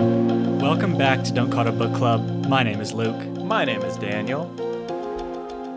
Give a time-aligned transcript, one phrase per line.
[0.00, 2.46] Welcome back to Don't Call It a Book Club.
[2.46, 3.22] My name is Luke.
[3.36, 4.46] My name is Daniel.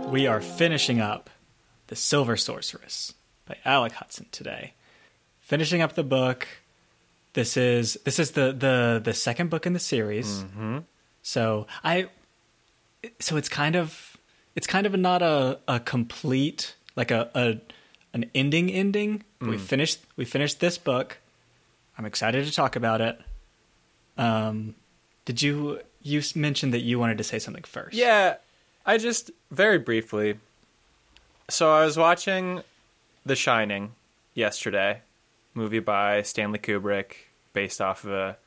[0.10, 1.30] We are finishing up
[1.88, 3.16] The Silver Sorceress
[3.46, 4.76] by Alec Hutson today.
[5.42, 6.48] Finishing up the book.
[7.34, 10.44] This is this is the the the second book in the series.
[10.44, 10.78] Mm-hmm.
[11.22, 12.08] So I
[13.20, 14.16] so it's kind of
[14.56, 17.58] it's kind of not a a complete like a, a
[18.14, 19.26] an ending ending.
[19.42, 21.18] We finished we finished this book.
[21.98, 23.20] I'm excited to talk about it.
[24.18, 24.76] Um
[25.26, 27.96] did you you mentioned that you wanted to say something first?
[27.96, 28.36] Yeah,
[28.86, 30.40] I just very briefly.
[31.50, 32.62] So I was watching
[33.26, 33.94] The Shining
[34.34, 35.02] yesterday,
[35.54, 37.14] movie by Stanley Kubrick,
[37.54, 38.38] based off of a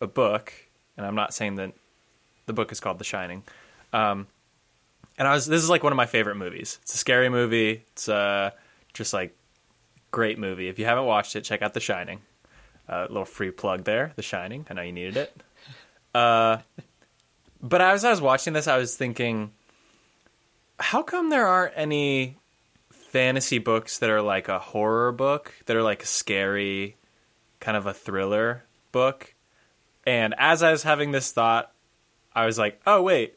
[0.00, 0.52] a book,
[0.96, 1.72] and I'm not saying that
[2.46, 3.42] the book is called The Shining.
[3.92, 4.26] Um,
[5.18, 6.78] and I was this is like one of my favorite movies.
[6.82, 7.84] It's a scary movie.
[7.92, 8.50] It's uh
[8.94, 9.36] just like
[10.10, 10.68] great movie.
[10.68, 12.20] If you haven't watched it, check out The Shining.
[12.92, 14.66] A little free plug there, The Shining.
[14.68, 15.42] I know you needed it.
[16.12, 16.58] Uh,
[17.62, 19.52] but as I was watching this, I was thinking,
[20.80, 22.36] how come there aren't any
[22.90, 26.96] fantasy books that are like a horror book, that are like a scary,
[27.60, 29.34] kind of a thriller book?
[30.04, 31.70] And as I was having this thought,
[32.34, 33.36] I was like, oh, wait.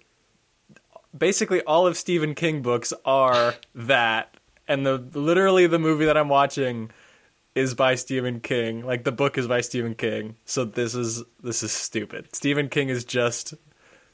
[1.15, 4.35] Basically, all of Stephen King books are that.
[4.67, 6.89] And the literally the movie that I'm watching
[7.55, 8.85] is by Stephen King.
[8.85, 10.35] Like the book is by Stephen King.
[10.45, 12.33] So this is this is stupid.
[12.33, 13.53] Stephen King is just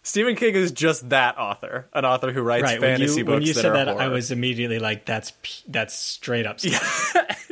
[0.03, 2.79] Stephen King is just that author, an author who writes right.
[2.79, 5.33] When fantasy you, books when you that said are that, I was immediately like, "That's
[5.67, 6.79] that's straight up." Yeah.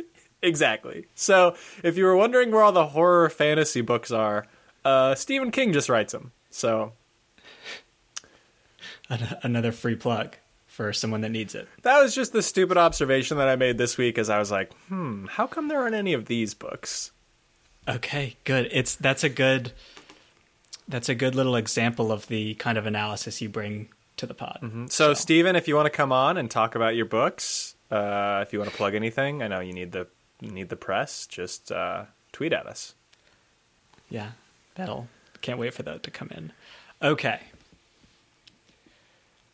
[0.42, 1.06] exactly.
[1.14, 4.46] So if you were wondering where all the horror fantasy books are,
[4.84, 6.32] uh, Stephen King just writes them.
[6.50, 6.92] So
[9.10, 10.36] Another free plug
[10.78, 11.66] for someone that needs it.
[11.82, 14.72] that was just the stupid observation that I made this week, as I was like,
[14.86, 17.10] hmm, how come there aren't any of these books?
[17.88, 18.68] Okay, good.
[18.70, 19.72] It's that's a good
[20.86, 24.60] that's a good little example of the kind of analysis you bring to the pod.
[24.92, 28.52] So, Stephen, if you want to come on and talk about your books, uh, if
[28.52, 30.06] you want to plug anything, I know you need the
[30.40, 31.26] you need the press.
[31.26, 32.94] Just uh, tweet at us.
[34.08, 34.30] Yeah,
[34.76, 35.08] that'll
[35.40, 36.52] can't wait for that to come in.
[37.02, 37.40] Okay.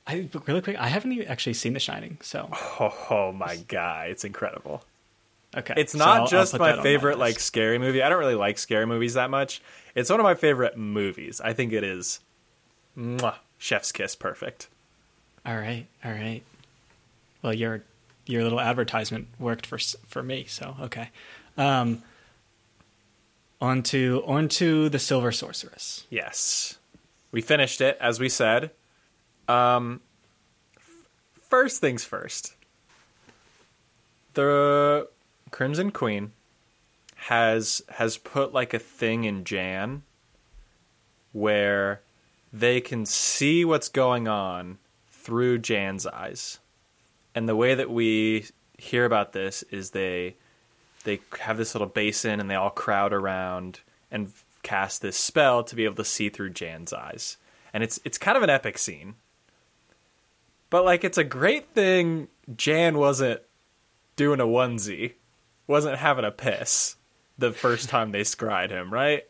[0.06, 0.76] I really quick.
[0.76, 4.84] I haven't even actually seen The Shining, so Oh, oh my god, it's incredible.
[5.56, 5.74] okay.
[5.76, 8.02] It's So not I'll- I'll just put my favorite like scary movie.
[8.02, 9.62] I don't really like scary movies that much.
[9.94, 11.40] It's one of my favorite movies.
[11.42, 12.20] I think it is.
[12.98, 14.68] Mwah, chef's kiss, perfect.
[15.46, 16.42] All right, all right.
[17.42, 17.82] Well, your
[18.26, 21.10] your little advertisement worked for for me, so okay.
[21.56, 22.02] Um,
[23.60, 26.06] on to on to the Silver Sorceress.
[26.10, 26.78] Yes,
[27.32, 28.70] we finished it as we said.
[29.48, 30.00] Um,
[31.42, 32.54] first things first.
[34.34, 35.08] The
[35.50, 36.32] Crimson Queen
[37.16, 40.02] has has put like a thing in Jan
[41.32, 42.00] where
[42.52, 44.78] they can see what's going on
[45.10, 46.58] through Jan's eyes.
[47.34, 48.46] And the way that we
[48.78, 50.36] hear about this is they
[51.04, 53.80] they have this little basin and they all crowd around
[54.10, 54.32] and
[54.62, 57.36] cast this spell to be able to see through Jan's eyes.
[57.72, 59.14] And it's it's kind of an epic scene.
[60.74, 62.26] But like it's a great thing
[62.56, 63.40] Jan wasn't
[64.16, 65.12] doing a onesie,
[65.68, 66.96] wasn't having a piss
[67.38, 69.22] the first time they scried him, right?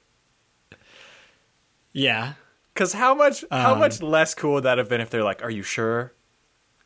[1.92, 2.32] Yeah,
[2.74, 5.42] Cuz how much how Um, much less cool would that have been if they're like,
[5.44, 6.14] "Are you sure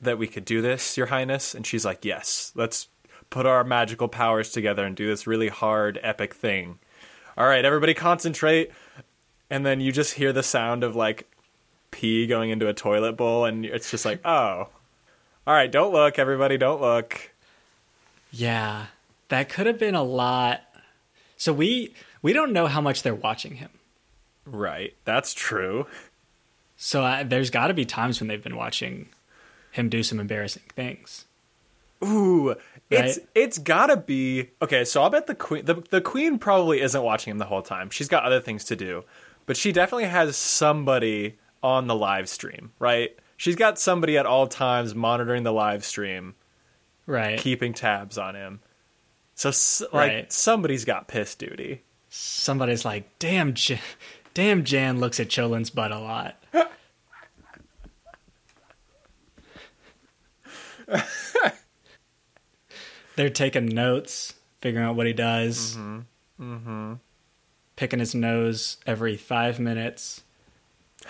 [0.01, 2.51] that we could do this, your highness?" And she's like, "Yes.
[2.57, 2.89] Let's
[3.31, 6.81] put our magical powers together and do this really hard epic thing."
[7.37, 8.73] All right, everybody concentrate.
[9.49, 11.31] And then you just hear the sound of like
[11.99, 14.69] pee going into a toilet bowl and it's just like, "Oh.
[15.47, 17.31] All right, don't look, everybody, don't look."
[18.31, 18.87] yeah.
[19.29, 20.63] That could have been a lot.
[21.37, 21.93] So we
[22.23, 23.69] we don't know how much they're watching him.
[24.47, 24.95] Right.
[25.05, 25.87] That's true.
[26.79, 29.09] So I, there's got to be times when they've been watching
[29.71, 31.27] him do some embarrassing things.
[32.03, 32.55] Ooh,
[32.91, 33.29] it's Right?
[33.35, 34.85] it's gotta be okay.
[34.85, 37.91] So I'll bet the queen the, the queen probably isn't watching him the whole time.
[37.91, 39.05] She's got other things to do,
[39.47, 43.17] but she definitely has somebody on the live stream, right?
[43.37, 46.35] She's got somebody at all times monitoring the live stream,
[47.07, 47.39] Right.
[47.39, 48.61] keeping tabs on him.
[49.35, 49.51] So
[49.93, 50.33] like Right.
[50.33, 51.83] somebody's got piss duty.
[52.11, 53.79] Somebody's like, "Damn, Jan,
[54.35, 56.43] damn, Jan looks at Cholin's butt a lot."
[63.17, 65.77] They're taking notes, figuring out what he does,
[66.41, 66.95] Mm-hmm.
[67.75, 70.23] picking his nose every five minutes.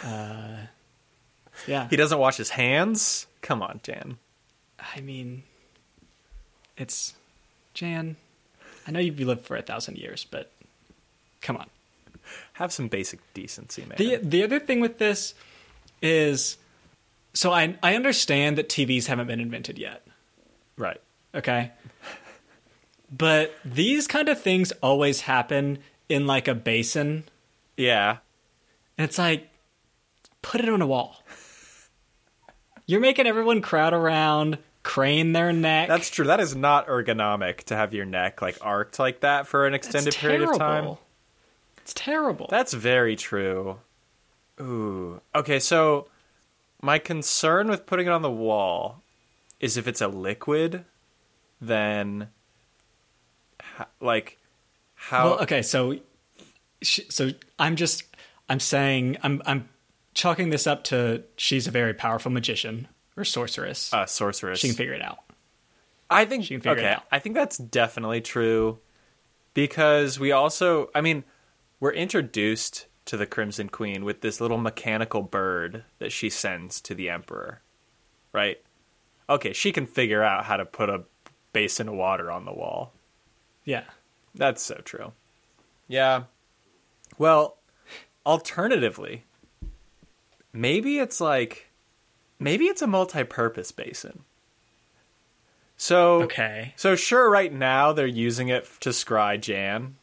[0.05, 0.67] Uh,
[1.67, 3.27] yeah, He doesn't wash his hands.
[3.43, 4.19] Come on, Jan.
[4.97, 5.43] I mean,
[6.77, 7.15] it's
[7.75, 8.17] Jan.
[8.87, 10.51] I know you've lived for a thousand years, but
[11.41, 11.67] come on.
[12.55, 13.97] Have some basic decency, man.
[13.99, 15.35] The the other thing with this
[16.03, 16.59] is
[17.35, 20.07] so I I understand that TVs haven't been invented yet.
[20.77, 21.01] right.
[21.35, 21.73] Okay.
[23.11, 27.25] But these kind of things always happen in like a basin.
[27.77, 28.19] Yeah.
[28.97, 29.48] And it's like,
[30.43, 31.23] put it on a wall.
[32.87, 35.89] You're making everyone crowd around, crane their neck.
[35.89, 36.27] That's true.
[36.27, 40.15] That is not ergonomic to have your neck like arced like that for an extended
[40.15, 40.97] period of time.
[41.79, 42.47] It's terrible.
[42.51, 43.79] That's very true.
[44.61, 45.21] Ooh.
[45.35, 46.09] Okay, so
[46.81, 49.03] my concern with putting it on the wall
[49.61, 50.85] is if it's a liquid,
[51.61, 52.29] then
[54.01, 54.39] like
[54.95, 55.97] how well, okay, so
[56.83, 58.05] so I'm just
[58.49, 59.69] I'm saying I'm I'm
[60.19, 63.95] chalking this up to she's a very powerful magician or sorceress.
[63.95, 64.59] uh, sorceress.
[64.59, 65.19] she can figure it out.
[66.11, 67.05] I think She can figure it out.
[67.13, 68.79] I think that's definitely true
[69.55, 71.23] because we also, I mean,
[71.81, 76.95] we're introduced to the Crimson Queen with this little mechanical bird that she sends to
[76.95, 77.61] the Emperor,
[78.33, 78.61] right?
[79.31, 81.05] Okay, she can figure out how to put a
[81.53, 82.93] basin of water on the wall.
[83.65, 83.85] Yeah.
[84.35, 85.13] That's so true.
[85.89, 86.25] Yeah.
[87.19, 87.59] Well,
[88.25, 89.25] alternatively,
[90.53, 91.69] maybe it's like
[92.39, 94.25] maybe it's a multi-purpose basin.
[95.77, 96.75] So Okay.
[96.77, 99.97] so sure, right now they're using it to scry Jan.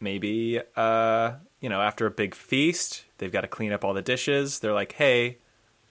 [0.00, 4.02] Maybe, uh, you know, after a big feast, they've got to clean up all the
[4.02, 4.60] dishes.
[4.60, 5.38] They're like, "Hey,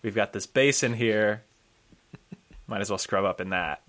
[0.02, 1.44] we've got this basin here.
[2.68, 3.82] Might as well scrub up in that."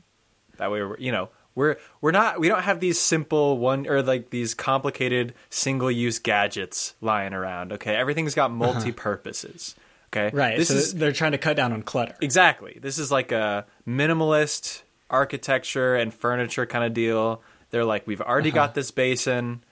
[0.57, 4.01] That way, we're, you know, we're we're not we don't have these simple one or
[4.03, 7.73] like these complicated single-use gadgets lying around.
[7.73, 9.75] Okay, everything's got multi purposes.
[10.11, 10.57] Okay, Right.
[10.57, 12.15] This so is they're trying to cut down on clutter.
[12.23, 12.79] Exactly.
[12.81, 17.43] This is like a minimalist architecture and furniture kind of deal.
[17.71, 19.63] They're like, we've already got this basin.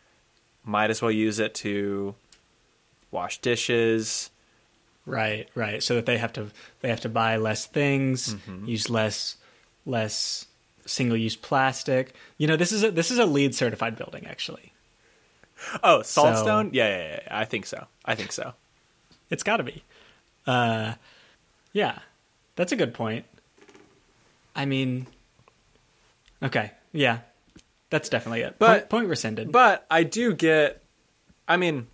[0.64, 2.14] Might as well use it to
[3.10, 4.30] wash dishes.
[5.06, 5.82] Right, right.
[5.82, 6.48] So that they have to
[6.80, 8.66] they have to buy less things, Mm-hmm.
[8.66, 9.36] use less
[9.86, 10.46] less
[10.86, 12.14] single use plastic.
[12.38, 14.72] You know, this is a this is a LEED certified building actually.
[15.82, 16.70] Oh, saltstone?
[16.72, 17.38] yeah, yeah, yeah, yeah.
[17.38, 17.86] I think so.
[18.04, 18.52] I think so.
[19.30, 19.82] It's got to be.
[20.46, 20.94] Uh
[21.72, 21.98] yeah.
[22.56, 23.24] That's a good point.
[24.54, 25.06] I mean
[26.42, 27.18] Okay, yeah.
[27.90, 28.56] That's definitely it.
[28.58, 29.52] But- point, point rescinded.
[29.52, 30.82] But I do get.
[31.48, 31.86] I mean,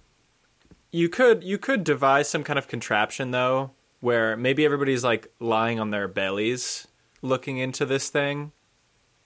[0.91, 5.79] you could you could devise some kind of contraption though, where maybe everybody's like lying
[5.79, 6.87] on their bellies,
[7.21, 8.53] looking into this thing,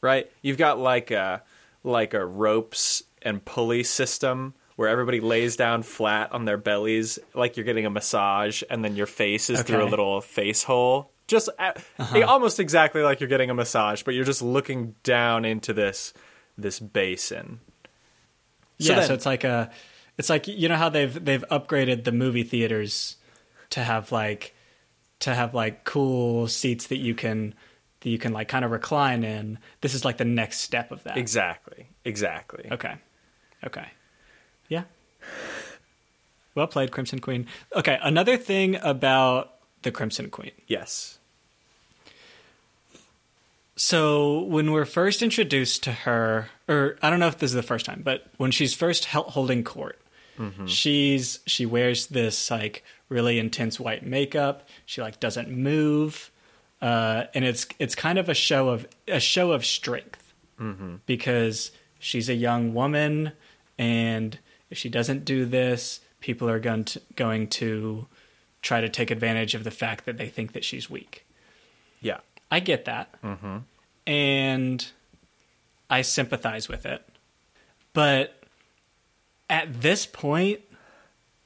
[0.06, 0.30] right?
[0.40, 1.42] You've got like a
[1.82, 7.56] like a ropes and pulley system where everybody lays down flat on their bellies, like
[7.56, 11.10] you're getting a massage, and then your face is through a little face hole.
[11.26, 12.18] Just uh, uh-huh.
[12.18, 16.14] a- almost exactly like you're getting a massage, but you're just looking down into this
[16.56, 17.60] this basin.
[18.78, 19.70] So yeah, then- so it's like a
[20.18, 23.16] it's like you know how they've they've upgraded the movie theaters
[23.70, 24.54] to have like
[25.20, 27.54] to have like cool seats that you can
[28.06, 29.58] that you can like kind of recline in.
[29.80, 31.18] This is like the next step of that.
[31.18, 31.88] Exactly.
[32.04, 32.68] Exactly.
[32.70, 32.94] Okay.
[33.64, 33.88] Okay.
[34.68, 34.84] Yeah.
[36.54, 37.48] Well played, Crimson Queen.
[37.74, 40.52] Okay, another thing about the Crimson Queen.
[40.68, 41.18] Yes.
[43.74, 47.62] So when we're first introduced to her, or I don't know if this is the
[47.64, 50.00] first time, but when she's first holding court,
[50.38, 50.66] mm-hmm.
[50.66, 54.68] she's she wears this like really intense white makeup.
[54.84, 56.30] She like doesn't move,
[56.82, 60.32] uh, and it's it's kind of a show of a show of strength
[61.06, 63.32] because she's a young woman,
[63.78, 64.38] and
[64.70, 68.06] if she doesn't do this, people are going to, going to
[68.62, 71.26] try to take advantage of the fact that they think that she's weak.
[72.00, 72.18] Yeah.
[72.50, 73.14] I get that.
[74.06, 74.86] And
[75.90, 77.06] I sympathize with it.
[77.92, 78.42] But
[79.48, 80.60] at this point,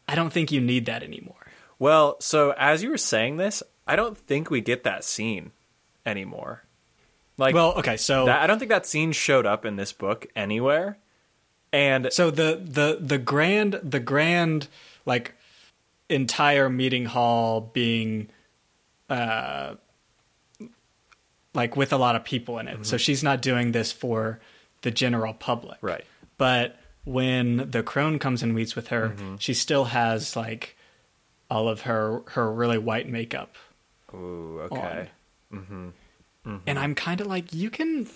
[0.09, 1.35] I don't think you need that anymore.
[1.79, 5.51] Well, so as you were saying this, I don't think we get that scene
[6.07, 6.63] anymore.
[7.37, 10.27] Like, Well, okay, so that, I don't think that scene showed up in this book
[10.37, 10.99] anywhere.
[11.73, 14.69] And so the the the grand the grand
[15.07, 15.35] like
[16.09, 18.29] entire meeting hall being
[19.09, 19.75] uh
[21.55, 22.87] like with a lot of people in it.
[22.87, 24.39] So she's not doing this for
[24.83, 25.79] the general public.
[25.83, 26.05] right,
[26.39, 30.77] But when the crone comes and meets with her, she still has like
[31.51, 33.57] all of her her really white makeup.
[34.15, 35.11] Ooh, okay,
[35.53, 35.89] mm-hmm.
[36.47, 36.57] Mm-hmm.
[36.67, 38.09] And I'm kind of like you can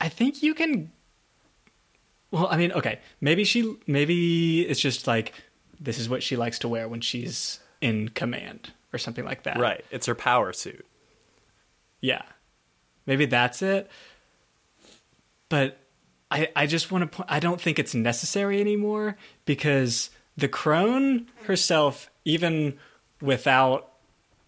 [0.00, 0.90] I think you can
[2.32, 5.32] Well, I mean, okay, maybe she maybe it's just like
[5.80, 9.58] this is what she likes to wear when she's in command or something like that.
[9.58, 9.84] right.
[9.90, 10.84] It's her power suit.
[12.00, 12.22] Yeah.
[13.06, 13.90] Maybe that's it.
[15.48, 15.78] But
[16.30, 21.28] I, I just want to point I don't think it's necessary anymore because the crone
[21.44, 22.78] herself, even
[23.20, 23.91] without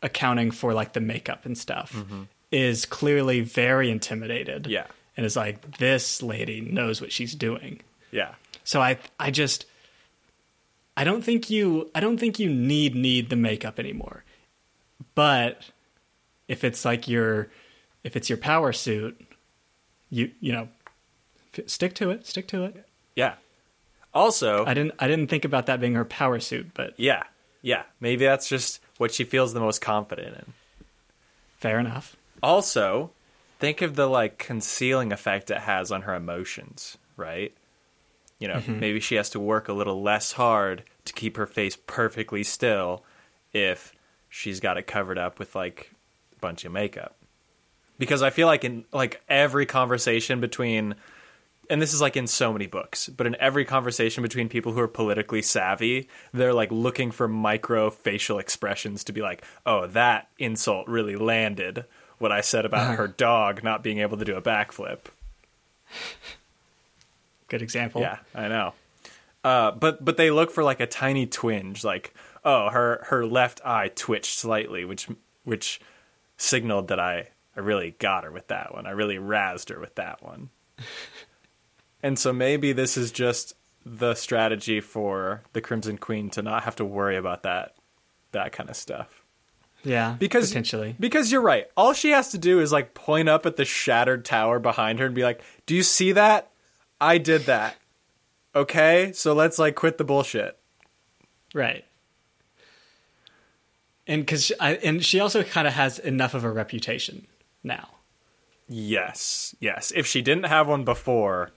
[0.05, 2.23] accounting for like the makeup and stuff, mm-hmm.
[2.53, 4.69] is clearly very intimidated.
[4.69, 4.87] Yeah.
[5.17, 7.81] And is like, this lady knows what she's doing.
[8.13, 8.35] Yeah.
[8.63, 9.67] So I I just
[10.97, 14.25] I don't think you I don't think you need need the makeup anymore.
[15.15, 15.71] But
[16.49, 17.49] if it's like your
[18.05, 19.21] if it's your power suit,
[20.11, 20.69] you you know
[21.67, 22.87] stick to it, stick to it.
[23.17, 23.35] Yeah.
[24.13, 27.25] Also, I didn't I didn't think about that being her power suit, but yeah.
[27.63, 27.83] Yeah.
[28.01, 30.53] Maybe that's just what she feels the most confident in.
[31.59, 32.17] fair enough.
[32.43, 33.11] Also,
[33.59, 37.55] think of the like concealing effect it has on her emotions, right?
[38.39, 38.81] You know, mm-hmm.
[38.81, 43.05] maybe she has to work a little less hard to keep her face perfectly still
[43.53, 43.93] if
[44.29, 45.93] she's got it covered up with like
[46.37, 47.17] a bunch of makeup.
[47.99, 50.97] Because I feel like in like every conversation between
[51.71, 54.81] and this is like in so many books, but in every conversation between people who
[54.81, 60.29] are politically savvy, they're like looking for micro facial expressions to be like, "Oh, that
[60.39, 61.85] insult really landed."
[62.19, 65.01] What I said about her dog not being able to do a backflip.
[67.49, 68.01] Good example.
[68.01, 68.75] Yeah, I know.
[69.43, 73.61] Uh, but but they look for like a tiny twinge, like oh her her left
[73.65, 75.09] eye twitched slightly, which
[75.45, 75.81] which
[76.37, 78.87] signaled that I I really got her with that one.
[78.87, 80.51] I really razzed her with that one.
[82.05, 83.55] And so maybe this is just
[83.87, 87.75] the strategy for the Crimson Queen to not have to worry about that
[88.33, 89.23] that kind of stuff.
[89.85, 90.15] Yeah.
[90.19, 90.95] Because potentially.
[91.01, 91.67] because you're right.
[91.79, 95.07] All she has to do is like point up at the shattered tower behind her
[95.07, 96.51] and be like, "Do you see that?
[97.01, 97.77] I did that."
[98.55, 99.13] Okay?
[99.15, 100.59] So let's like quit the bullshit.
[101.55, 101.87] Right.
[104.07, 104.31] And
[104.61, 107.27] I and she also kind of has enough of a reputation
[107.63, 107.89] now.
[108.69, 109.55] Yes.
[109.59, 109.91] Yes.
[109.97, 111.51] If she didn't have one before,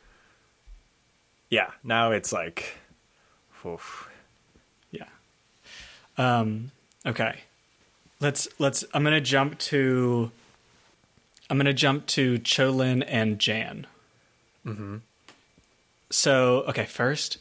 [1.50, 2.78] yeah, now it's like
[3.66, 4.10] oof.
[4.92, 5.06] Yeah.
[6.18, 6.72] Um
[7.06, 7.40] okay.
[8.20, 10.32] Let's let's I'm going to jump to
[11.50, 13.88] I'm to jump to Cholin and Jan.
[14.66, 14.98] Mm-hmm.
[16.10, 17.38] So, okay, first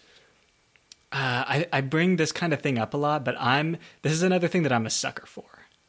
[1.13, 4.23] uh, I I bring this kind of thing up a lot, but I'm this is
[4.23, 5.45] another thing that I'm a sucker for.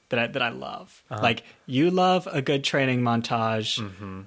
[0.09, 1.03] That I that I love.
[1.09, 3.79] Like you love a good training montage.
[3.79, 4.25] Mhm.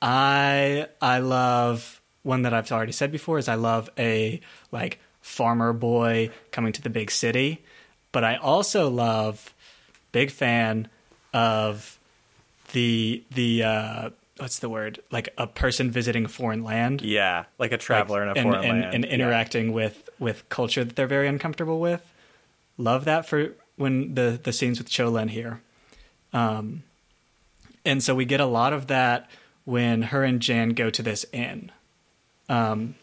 [0.00, 1.97] I I love
[2.28, 6.82] one that I've already said before is I love a like farmer boy coming to
[6.82, 7.64] the big city,
[8.12, 9.54] but I also love
[10.12, 10.88] big fan
[11.32, 11.98] of
[12.72, 17.72] the the uh what's the word like a person visiting a foreign land Yeah, like
[17.72, 18.94] a traveler in a foreign and, land.
[18.94, 19.10] and Yeah.
[19.14, 22.04] interacting with with culture that they're very uncomfortable with.
[22.76, 25.60] Love that for when the the scenes with Cholin here.
[26.32, 26.82] Um,
[27.84, 29.30] and so we get a lot of that
[29.64, 31.72] when her and Jan go to this inn.
[32.48, 32.94] Um,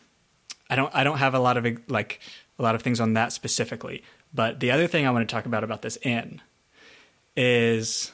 [0.69, 2.19] I don't I don't have a lot of like
[2.57, 5.45] a lot of things on that specifically, but the other thing I want to talk
[5.45, 6.41] about about this inn
[7.35, 8.11] is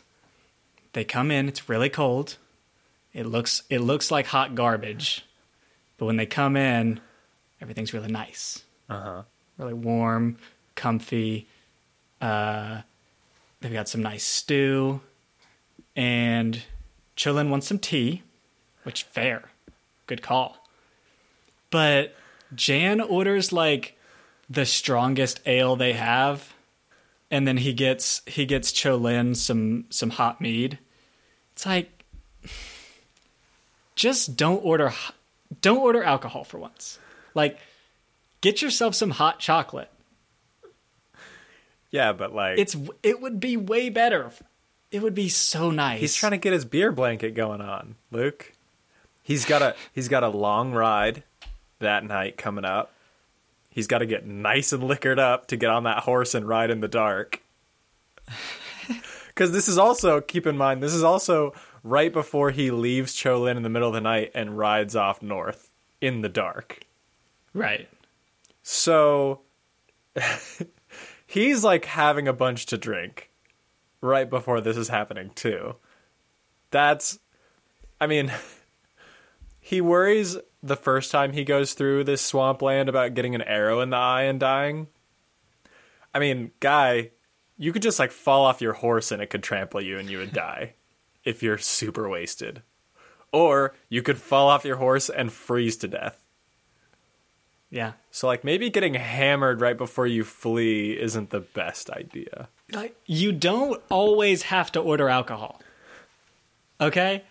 [0.93, 1.47] they come in.
[1.47, 2.38] It's really cold.
[3.13, 5.25] It looks it looks like hot garbage,
[5.97, 7.00] but when they come in,
[7.61, 9.23] everything's really nice, Uh-huh.
[9.57, 10.38] really warm,
[10.75, 11.47] comfy.
[12.19, 12.81] Uh,
[13.59, 15.01] they've got some nice stew,
[15.95, 16.61] and
[17.17, 18.23] Cholin wants some tea,
[18.83, 19.50] which fair,
[20.07, 20.57] good call.
[21.72, 22.16] But
[22.54, 23.98] Jan orders like
[24.50, 26.54] the strongest ale they have,
[27.32, 30.78] and then he gets he gets Cholin some some hot mead.
[31.54, 32.04] It's like
[33.96, 34.94] just don't order
[35.62, 37.00] don't order alcohol for once.
[37.34, 37.58] Like
[38.42, 39.90] get yourself some hot chocolate.
[41.90, 44.32] Yeah, but like It's it would be way better.
[44.92, 46.01] It would be so nice.
[46.01, 48.51] He's trying to get his beer blanket going on, Luke.
[49.24, 51.24] He's got a he's got a long ride
[51.81, 52.93] that night coming up.
[53.69, 56.71] He's got to get nice and liquored up to get on that horse and ride
[56.71, 57.41] in the dark.
[59.27, 63.55] Because this is also keep in mind this is also right before he leaves Cholin
[63.55, 65.69] in the middle of the night and rides off north
[66.01, 66.81] in the dark.
[67.53, 67.88] right.
[68.61, 69.41] So
[71.25, 73.31] he's like having a bunch to drink
[74.01, 75.75] right before this is happening too.
[76.69, 77.17] That's
[78.00, 78.31] I mean
[79.59, 83.89] he worries the first time he goes through this swampland about getting an arrow in
[83.89, 84.88] the eye and dying.
[86.13, 87.12] I mean, guy,
[87.58, 90.18] you could just like fall off your horse and it could trample you and you
[90.20, 90.74] would die
[91.24, 92.62] if you're super wasted.
[93.32, 96.22] Or you could fall off your horse and freeze to death.
[97.70, 97.94] Yeah.
[98.12, 102.50] So like maybe getting hammered right before you flee isn't the best idea.
[102.74, 105.62] Like you don't always have to order alcohol.
[106.82, 107.24] Okay?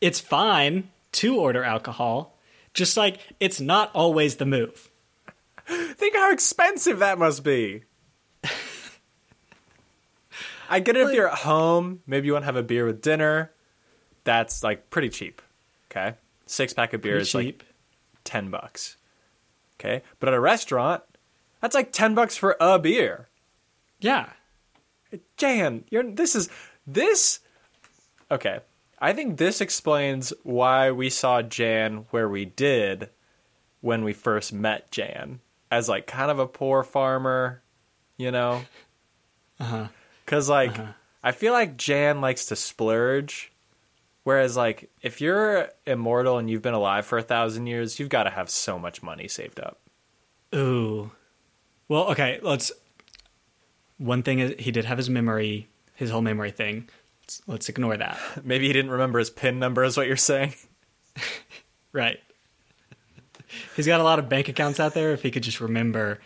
[0.00, 0.90] It's fine.
[1.12, 2.38] To order alcohol.
[2.74, 4.90] Just like it's not always the move.
[5.66, 7.84] Think how expensive that must be.
[10.70, 13.02] I get it if you're at home, maybe you want to have a beer with
[13.02, 13.52] dinner.
[14.24, 15.42] That's like pretty cheap.
[15.90, 16.14] Okay.
[16.46, 17.62] Six pack of beer is like cheap.
[18.24, 18.96] 10 bucks.
[19.78, 20.02] Okay.
[20.18, 21.02] But at a restaurant,
[21.60, 23.28] that's like 10 bucks for a beer.
[24.00, 24.30] yeah.
[25.36, 26.48] Jan, you're this is
[26.86, 27.40] this
[28.30, 28.60] Okay.
[29.02, 33.10] I think this explains why we saw Jan where we did
[33.80, 35.40] when we first met Jan
[35.72, 37.62] as like kind of a poor farmer,
[38.16, 38.62] you know?
[39.58, 39.88] Uh-huh.
[40.24, 40.76] Cuz like
[41.20, 43.50] I feel like Jan likes to splurge
[44.22, 48.22] whereas like if you're immortal and you've been alive for a 1000 years, you've got
[48.22, 49.80] to have so much money saved up.
[50.54, 51.10] Ooh.
[51.88, 52.70] Well, okay, let's
[53.98, 56.88] one thing is he did have his memory, his whole memory thing.
[57.32, 58.18] Let's, let's ignore that.
[58.44, 60.54] Maybe he didn't remember his pin number is what you're saying.
[61.94, 62.18] Right.
[63.76, 65.12] He's got a lot of bank accounts out there.
[65.12, 66.20] If he could just remember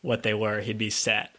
[0.00, 1.34] what they were, he'd be set.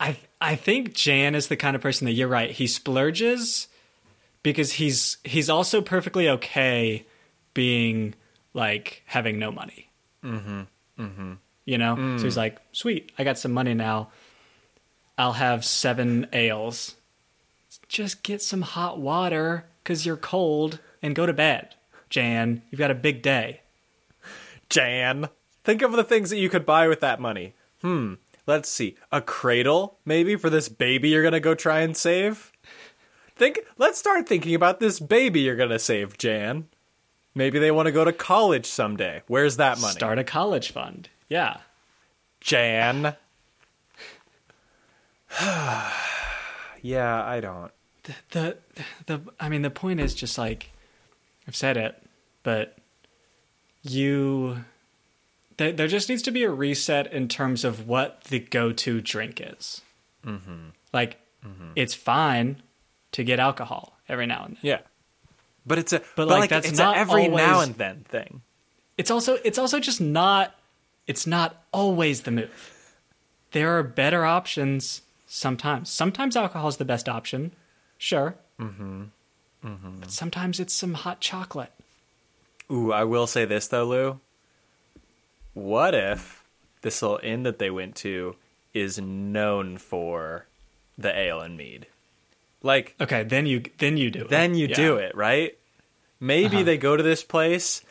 [0.00, 2.50] I I think Jan is the kind of person that you're right.
[2.50, 3.68] He splurges
[4.42, 7.06] because he's he's also perfectly okay
[7.54, 8.14] being
[8.54, 9.88] like having no money.
[10.24, 10.62] Mm-hmm.
[10.98, 11.32] Mm-hmm.
[11.64, 12.16] You know?
[12.16, 14.10] So he's like, sweet, I got some money now.
[15.16, 16.96] I'll have seven ales.
[17.92, 21.74] Just get some hot water because you're cold and go to bed.
[22.08, 23.60] Jan, you've got a big day.
[24.70, 25.28] Jan.
[25.62, 27.52] Think of the things that you could buy with that money.
[27.82, 28.14] Hmm.
[28.46, 28.96] Let's see.
[29.12, 32.50] A cradle, maybe, for this baby you're gonna go try and save?
[33.36, 36.68] Think let's start thinking about this baby you're gonna save, Jan.
[37.34, 39.20] Maybe they want to go to college someday.
[39.26, 39.92] Where's that money?
[39.92, 41.10] Start a college fund.
[41.28, 41.58] Yeah.
[42.40, 43.16] Jan.
[46.80, 47.70] yeah, I don't.
[48.30, 48.56] The
[49.06, 50.70] the I mean the point is just like
[51.46, 52.02] I've said it,
[52.42, 52.76] but
[53.82, 54.64] you
[55.56, 59.40] there, there just needs to be a reset in terms of what the go-to drink
[59.40, 59.82] is.
[60.24, 60.70] Mm-hmm.
[60.92, 61.18] Like
[61.74, 62.62] it's fine
[63.12, 64.60] to get alcohol every now and then.
[64.62, 64.78] Yeah.
[65.64, 68.42] But it's a but, like, like, that's it's not a every now and then thing.
[68.98, 70.54] It's also it's also just not
[71.06, 72.96] it's not always the move.
[73.52, 75.90] There are better options sometimes.
[75.90, 77.52] Sometimes alcohol is the best option.
[78.02, 78.34] Sure.
[78.58, 79.04] Mm-hmm.
[79.64, 80.00] Mm-hmm.
[80.00, 81.70] But sometimes it's some hot chocolate.
[82.68, 84.20] Ooh, I will say this though, Lou.
[85.54, 86.42] What if
[86.80, 88.34] this little inn that they went to
[88.74, 90.46] is known for
[90.98, 91.86] the ale and mead?
[92.60, 94.30] Like, Okay, then you then you do it.
[94.30, 94.74] then you Yeah.
[94.74, 95.56] do it, right?
[96.18, 96.64] Maybe Uh-huh.
[96.64, 97.82] they go to this place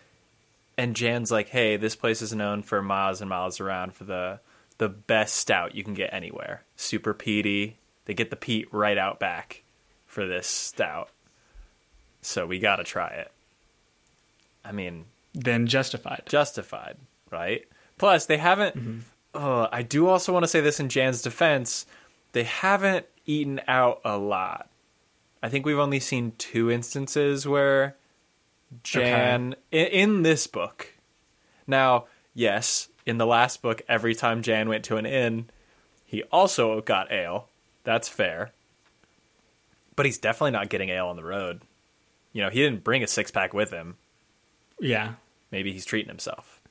[0.78, 4.42] and Jan's like, "Hey, this place is known for miles and miles around for the
[4.78, 6.64] the best stout you can get anywhere.
[6.76, 7.78] Super peaty.
[8.06, 9.62] They get the peat right out back
[10.12, 11.10] for this stout.
[12.22, 13.32] So we got to try it."
[14.64, 16.24] I mean, Then justified.
[16.28, 16.98] justified,
[17.32, 17.66] right?
[17.98, 19.04] Plus, they haven't.
[19.34, 21.86] Uh, I do also want to say this in Jan's defense:
[22.34, 24.70] they haven't eaten out a lot.
[25.42, 27.96] I think we've only seen two instances where
[28.84, 30.94] Jan in, in this book.
[31.66, 35.50] Now, yes, in the last book, every time Jan went to an inn,
[36.06, 37.48] he also got ale.
[37.84, 38.52] That's fair.
[39.96, 41.62] But he's definitely not getting ale on the road.
[42.34, 43.98] You know, he didn't bring a six pack with him.
[44.80, 45.14] Yeah.
[45.52, 46.62] Maybe he's treating himself.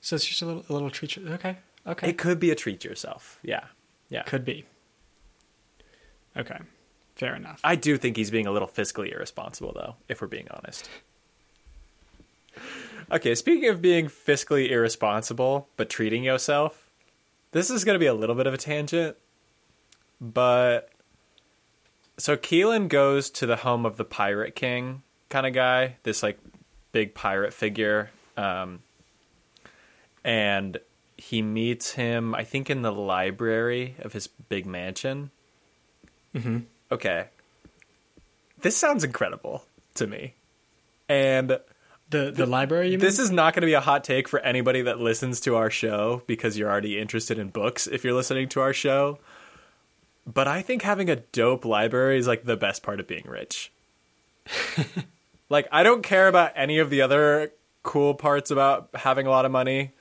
[0.00, 1.16] So it's just a little a little treat.
[1.16, 1.56] Okay.
[1.86, 2.08] Okay.
[2.08, 3.38] It could be a treat yourself.
[3.42, 3.64] Yeah.
[4.08, 4.22] Yeah.
[4.22, 4.64] could be.
[6.36, 6.58] Okay.
[7.14, 7.60] Fair enough.
[7.64, 10.88] I do think he's being a little fiscally irresponsible, though, if we're being honest.
[13.10, 16.90] Okay, speaking of being fiscally irresponsible, but treating yourself,
[17.52, 19.16] this is going to be a little bit of a tangent,
[20.20, 20.90] but.
[22.18, 26.38] So Keilan goes to the home of the Pirate King kind of guy, this like
[26.92, 28.10] big pirate figure.
[28.36, 28.80] Um,
[30.24, 30.78] and
[31.18, 35.30] he meets him, I think, in the library of his big mansion.
[36.34, 36.58] hmm
[36.90, 37.26] Okay.
[38.60, 39.64] This sounds incredible
[39.96, 40.34] to me.
[41.08, 41.58] And
[42.10, 42.86] The the library.
[42.86, 43.00] You mean?
[43.00, 45.70] this is not going to be a hot take for anybody that listens to our
[45.70, 49.18] show because you're already interested in books if you're listening to our show.
[50.26, 53.70] But I think having a dope library is like the best part of being rich.
[55.48, 59.44] like I don't care about any of the other cool parts about having a lot
[59.44, 59.92] of money,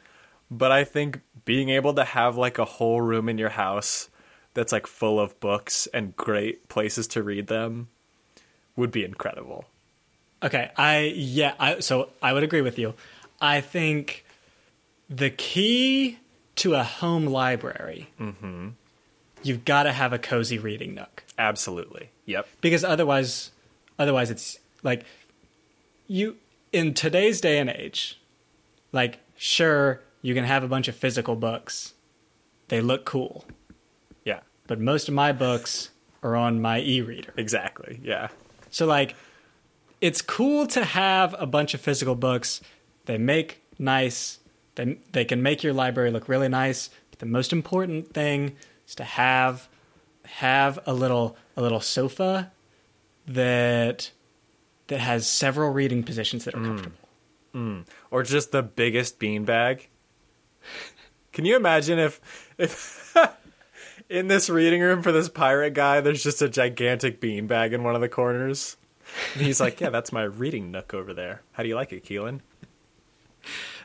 [0.50, 4.10] but I think being able to have like a whole room in your house
[4.56, 7.90] that's like full of books and great places to read them
[8.76, 9.66] would be incredible.
[10.42, 12.94] Okay, I yeah, I so I would agree with you.
[13.40, 14.26] I think
[15.10, 16.20] the key
[16.58, 18.70] to a home library, mm-hmm.
[19.46, 22.10] You've got to have a cozy reading nook Absolutely.
[22.26, 22.48] Yep.
[22.62, 23.52] because otherwise,
[24.00, 25.06] otherwise it's like
[26.08, 26.38] you
[26.72, 28.20] in today's day and age,
[28.92, 31.94] like sure you can have a bunch of physical books.
[32.68, 33.46] They look cool,
[34.24, 34.40] Yeah.
[34.68, 35.90] but most of my books
[36.24, 37.34] are on my e-reader.
[37.38, 38.00] Exactly.
[38.04, 38.30] Yeah.
[38.72, 39.16] So like
[40.02, 42.62] it's cool to have a bunch of physical books.
[43.06, 44.40] They make nice.
[44.76, 46.90] They they can make your library look really nice.
[47.12, 48.56] But the most important thing
[48.88, 49.68] is to have
[50.26, 52.52] have a little a little sofa
[53.28, 54.12] that
[54.88, 56.66] that has several reading positions that are hmm.
[56.68, 57.10] comfortable.
[57.54, 57.80] Hmm.
[58.12, 59.88] Or just the biggest beanbag.
[61.32, 63.16] Can you imagine if if
[64.10, 67.96] in this reading room for this pirate guy there's just a gigantic beanbag in one
[67.96, 68.78] of the corners?
[69.34, 71.42] And he's like, "Yeah, that's my reading nook over there.
[71.54, 72.42] How do you like it, Keilan?"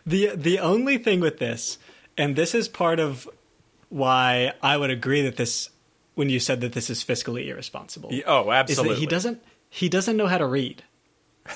[0.07, 1.79] The the only thing with this,
[2.17, 3.29] and this is part of
[3.91, 5.69] why I would agree that this
[6.15, 8.11] when you said that this is fiscally irresponsible.
[8.27, 8.97] Oh, absolutely.
[8.97, 10.83] he doesn't he doesn't know how to read.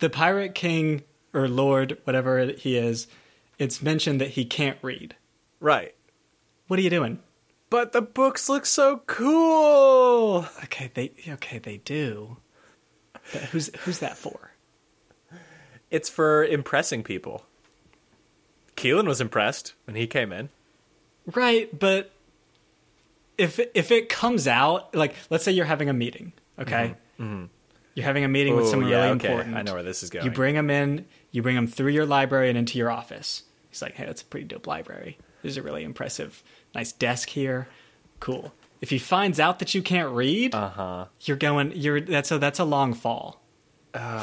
[0.00, 3.06] the pirate king or lord, whatever he is,
[3.58, 5.14] it's mentioned that he can't read.
[5.60, 5.94] Right.
[6.66, 7.20] What are you doing?
[7.70, 10.46] But the books look so cool.
[10.64, 12.38] Okay, they okay they do.
[13.32, 14.52] But who's who's that for?
[15.90, 17.44] It's for impressing people.
[18.78, 20.48] Keilan was impressed when he came in.
[21.34, 22.10] Right, but
[23.36, 26.94] if if it comes out like let's say you're having a meeting, okay?
[27.18, 29.28] You're having a meeting with Oh, someone yeah, really okay.
[29.28, 29.56] important.
[29.56, 30.24] I know where this is going.
[30.24, 33.42] You bring them in, you bring them through your library and into your office.
[33.70, 35.18] He's like, "Hey, that's a pretty dope library.
[35.42, 36.42] There's a really impressive,
[36.74, 37.68] nice desk here.
[38.20, 41.04] Cool." If he finds out that you can't read, Uh huh.
[41.22, 41.72] you're going.
[41.74, 43.42] You're that's a that's a long fall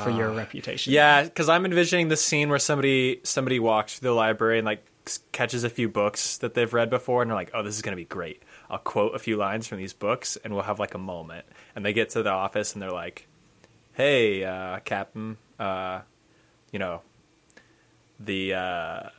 [0.03, 0.93] for your reputation.
[0.93, 4.85] Yeah, because I'm envisioning the scene where somebody somebody walks through the library and like
[5.31, 7.95] catches a few books that they've read before, and they're like, "Oh, this is gonna
[7.95, 10.99] be great." I'll quote a few lines from these books, and we'll have like a
[10.99, 11.45] moment.
[11.75, 13.27] And they get to the office, and they're like,
[13.93, 16.01] "Hey, uh, Captain, uh,
[16.71, 17.01] you know,
[18.19, 19.09] the uh,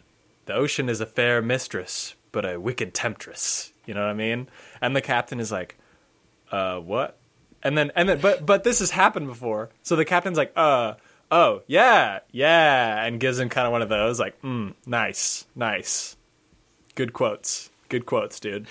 [0.46, 4.48] the ocean is a fair mistress, but a wicked temptress." You know what I mean?
[4.80, 5.78] And the captain is like,
[6.50, 7.18] "Uh, what?"
[7.66, 9.70] And then and then but but this has happened before.
[9.82, 10.94] So the captain's like, "Uh,
[11.32, 16.16] oh, yeah, yeah," and gives him kind of one of those like, mm, nice, nice.
[16.94, 17.70] Good quotes.
[17.88, 18.68] Good quotes, dude.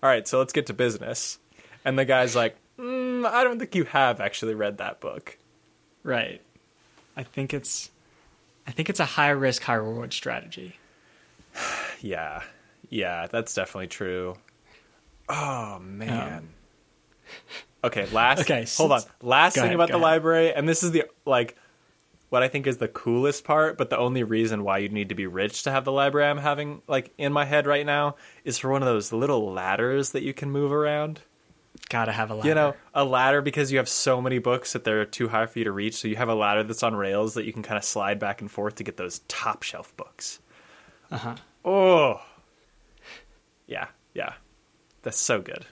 [0.00, 1.40] All right, so let's get to business.
[1.84, 5.36] And the guy's like, mm, I don't think you have actually read that book.
[6.04, 6.40] right.
[7.16, 7.90] I think it's,
[8.64, 10.78] I think it's a high risk, high reward strategy.
[12.00, 12.44] Yeah.
[12.88, 14.36] Yeah, that's definitely true.
[15.28, 16.50] Oh man.
[17.84, 19.02] Okay, last Okay, hold on.
[19.22, 20.02] Last thing ahead, about the ahead.
[20.02, 21.56] library, and this is the like
[22.30, 25.14] what I think is the coolest part, but the only reason why you'd need to
[25.14, 28.58] be rich to have the library I'm having like in my head right now is
[28.58, 31.20] for one of those little ladders that you can move around.
[31.88, 32.48] Gotta have a ladder.
[32.48, 35.58] You know, a ladder because you have so many books that they're too high for
[35.58, 37.78] you to reach, so you have a ladder that's on rails that you can kind
[37.78, 40.38] of slide back and forth to get those top shelf books.
[41.10, 41.36] Uh huh.
[41.64, 42.22] Oh.
[43.66, 44.34] Yeah, yeah.
[45.02, 45.66] That's so good.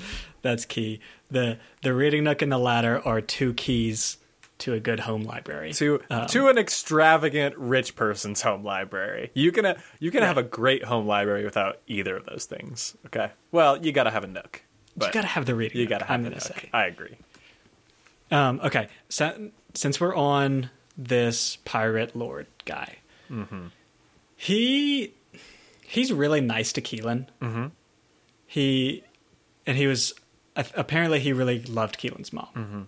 [0.42, 1.00] That's key.
[1.30, 4.18] the The reading nook and the ladder are two keys
[4.58, 5.72] to a good home library.
[5.74, 9.30] To Um, to an extravagant rich person's home library.
[9.34, 12.96] You can uh, you can have a great home library without either of those things.
[13.06, 13.30] Okay.
[13.52, 14.62] Well, you got to have a nook.
[15.00, 15.78] You gotta have the reading.
[15.78, 16.40] you nook, got to have I'm the nook.
[16.40, 16.68] say.
[16.72, 17.16] I agree.
[18.32, 22.96] Um, okay, so, since we're on this pirate lord guy,
[23.30, 23.66] Mm-hmm.
[24.36, 25.12] he
[25.82, 27.26] he's really nice to Keilan.
[27.40, 27.66] Mm-hmm.
[28.46, 29.04] He
[29.68, 30.12] and he was
[30.56, 32.82] apparently he really loved Keilan's mom, Mm-hmm.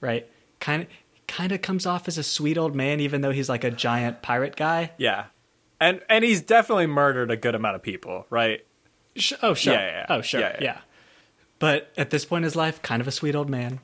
[0.00, 0.28] right?
[0.60, 0.88] Kind of
[1.26, 4.22] kind of comes off as a sweet old man, even though he's like a giant
[4.22, 4.92] pirate guy.
[4.98, 5.24] Yeah.
[5.80, 8.64] And and he's definitely murdered a good amount of people, right?
[9.16, 10.06] Sh- oh sure, Yeah, yeah, yeah.
[10.10, 10.78] oh sure, Yeah.
[11.58, 13.80] But at this point in his life, kind of a sweet old man.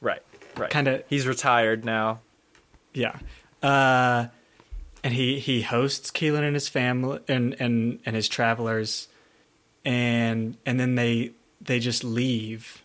[0.00, 0.22] Right.
[0.56, 0.70] Right.
[0.70, 2.20] Kinda- He's retired now.
[2.94, 3.16] Yeah.
[3.62, 4.26] Uh,
[5.04, 9.08] and he, he hosts Keilan and his family and, and, and his travelers
[9.84, 12.82] and and then they they just leave.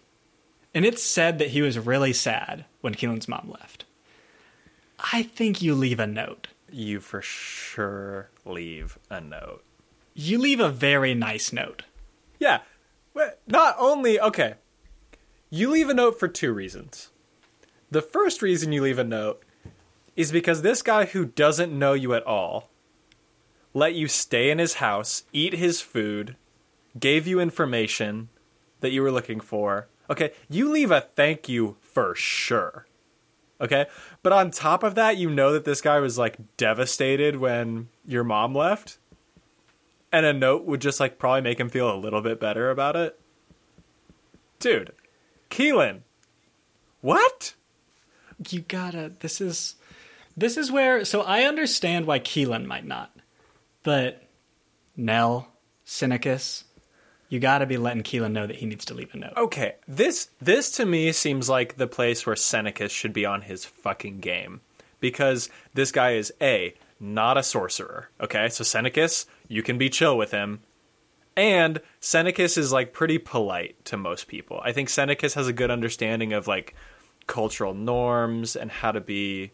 [0.73, 3.86] And it's said that he was really sad when Keilan's mom left.
[5.13, 6.49] I think you leave a note.
[6.69, 9.63] You for sure leave a note.
[10.13, 11.84] You leave a very nice note.
[12.39, 12.60] Yeah.
[13.47, 14.55] Not only, okay.
[15.49, 17.10] You leave a note for two reasons.
[17.91, 19.43] The first reason you leave a note
[20.15, 22.69] is because this guy who doesn't know you at all
[23.73, 26.36] let you stay in his house, eat his food,
[26.99, 28.29] gave you information
[28.79, 29.88] that you were looking for.
[30.10, 32.86] Okay, you leave a thank you for sure.
[33.60, 33.86] Okay?
[34.21, 38.23] But on top of that, you know that this guy was like devastated when your
[38.23, 38.97] mom left
[40.12, 42.95] and a note would just like probably make him feel a little bit better about
[42.95, 43.19] it.
[44.60, 44.91] Dude,
[45.49, 46.01] Keilan,
[47.01, 47.53] What?
[48.49, 49.13] You gotta.
[49.19, 49.75] This is.
[50.36, 51.05] This is where.
[51.05, 53.15] So I understand why Keilan might not,
[53.84, 54.23] but
[54.97, 55.47] Nel,
[55.86, 56.64] Senacus,
[57.29, 59.33] you gotta be letting Keilan know that he needs to leave a note.
[59.38, 63.65] Okay, this this to me seems like the place where Senacus should be on his
[63.65, 64.61] fucking game
[64.99, 68.09] because this guy is a not a sorcerer.
[68.21, 70.61] Okay, so Senacus, you can be chill with him,
[71.35, 74.61] and Senacus is like pretty polite to most people.
[74.63, 76.75] I think Senacus has a good understanding of like
[77.27, 79.51] cultural norms and how to be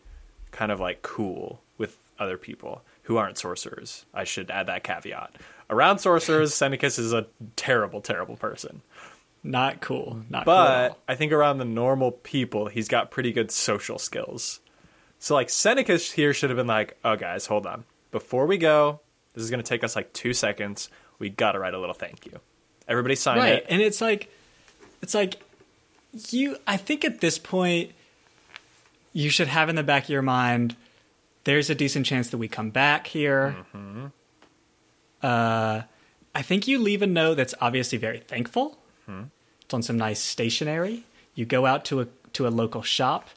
[0.51, 4.05] kind of like cool with other people who aren't sorcerers.
[4.13, 5.35] I should add that caveat.
[5.71, 8.81] Around sorcerers, Senacus is a terrible, terrible person.
[9.43, 10.21] Not cool.
[10.29, 10.53] Not cool.
[10.53, 10.97] But all.
[11.07, 14.59] I think around the normal people, he's got pretty good social skills.
[15.17, 17.85] So like Senacus here should have been like, "Oh guys, hold on.
[18.11, 18.99] Before we go,
[19.33, 20.89] this is going to take us like 2 seconds.
[21.17, 22.39] We got to write a little thank you.
[22.87, 24.29] Everybody sign right it." and it's like
[25.01, 25.41] it's like
[26.29, 27.91] you i think at this point
[29.13, 30.75] you should have in the back of your mind
[31.45, 34.07] there's a decent chance that we come back here Mm-hmm.
[35.23, 35.81] Uh,
[36.35, 38.77] i think you leave a note that's obviously very thankful.
[39.05, 39.23] Hmm.
[39.61, 41.03] it's on some nice stationery.
[41.35, 43.29] You go out to a to a local shop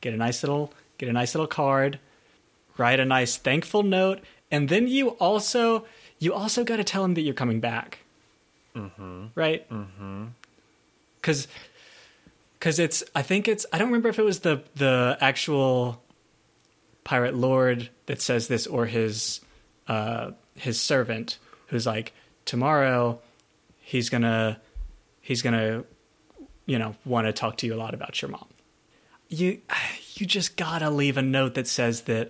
[0.00, 1.98] get a nice little get a nice little card
[2.78, 4.20] write a nice thankful note
[4.50, 5.84] and then you also
[6.18, 7.98] you also got to tell him that you're coming back.
[9.34, 9.66] Right?
[11.20, 11.48] Because
[12.58, 16.02] because it's i think it's i don't remember if it was the the actual
[17.04, 19.40] pirate lord that says this or his
[19.88, 21.38] uh his servant
[21.68, 22.12] who's like
[22.44, 23.18] tomorrow
[23.80, 24.60] he's gonna
[25.20, 25.84] he's gonna
[26.66, 28.46] you know want to talk to you a lot about your mom
[29.28, 29.60] you
[30.14, 32.28] you just gotta leave a note that says that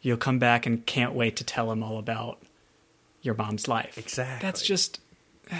[0.00, 2.40] you'll come back and can't wait to tell him all about
[3.22, 4.46] your mom's life Exactly.
[4.46, 5.00] that's just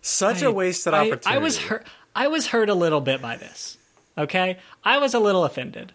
[0.00, 1.28] Such I- a wasted I- opportunity.
[1.28, 1.86] I was hurt.
[2.14, 3.78] I was hurt a little bit by this.
[4.18, 5.92] Okay, I was a little offended.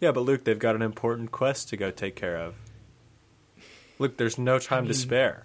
[0.00, 2.54] Yeah, but Luke, they've got an important quest to go take care of.
[4.00, 5.44] Luke, there's no time to spare.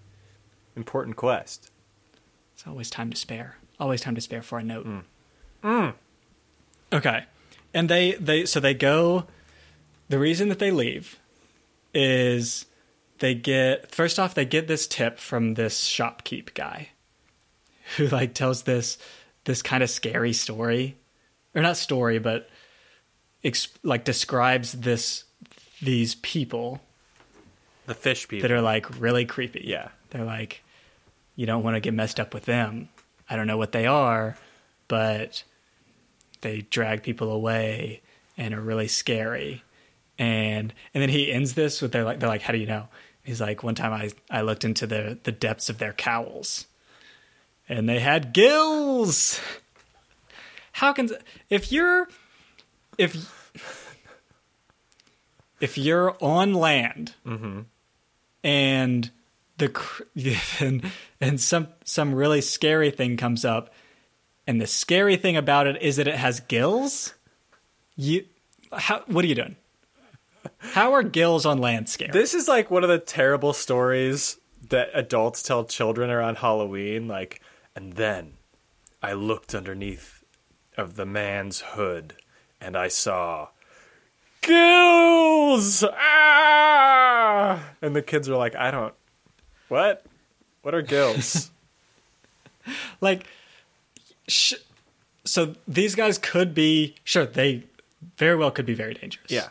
[0.75, 1.69] Important quest.
[2.53, 3.57] It's always time to spare.
[3.79, 4.87] Always time to spare for a note.
[4.87, 5.89] mm-hmm
[6.93, 7.25] Okay,
[7.73, 9.25] and they they so they go.
[10.07, 11.19] The reason that they leave
[11.93, 12.65] is
[13.19, 16.89] they get first off they get this tip from this shopkeep guy
[17.97, 18.97] who like tells this
[19.45, 20.97] this kind of scary story
[21.55, 22.49] or not story but
[23.43, 25.23] ex- like describes this
[25.81, 26.81] these people
[27.87, 28.47] The fish people.
[28.47, 29.61] that are like really creepy.
[29.65, 29.89] Yeah.
[30.09, 30.63] They're like,
[31.35, 32.89] you don't want to get messed up with them.
[33.29, 34.37] I don't know what they are,
[34.87, 35.43] but
[36.41, 38.01] they drag people away
[38.37, 39.63] and are really scary.
[40.17, 42.87] And and then he ends this with they're like they're like, how do you know?
[43.23, 46.67] He's like, one time I I looked into the the depths of their cowls,
[47.67, 49.39] and they had gills.
[50.73, 51.09] How can
[51.49, 52.07] if you're
[52.97, 53.51] if
[55.59, 57.61] if you're on land mm-hmm.
[58.45, 59.11] And
[59.57, 59.75] the
[60.59, 63.73] and, and some some really scary thing comes up
[64.47, 67.13] and the scary thing about it is that it has gills
[67.95, 68.25] you
[68.71, 69.55] how what are you doing
[70.59, 74.37] how are gills on land scary This is like one of the terrible stories
[74.69, 77.07] that adults tell children around Halloween.
[77.07, 77.41] Like,
[77.75, 78.33] and then
[79.01, 80.23] I looked underneath
[80.77, 82.15] of the man's hood
[82.59, 83.49] and I saw
[84.41, 85.83] gills.
[85.83, 86.94] Ah!
[87.25, 87.63] Ah.
[87.81, 88.93] And the kids are like, I don't.
[89.69, 90.05] What?
[90.61, 91.51] What are gills?
[93.01, 93.25] like
[94.27, 94.53] sh-
[95.23, 97.63] so these guys could be sure they
[98.17, 99.49] very well could be very dangerous yeah.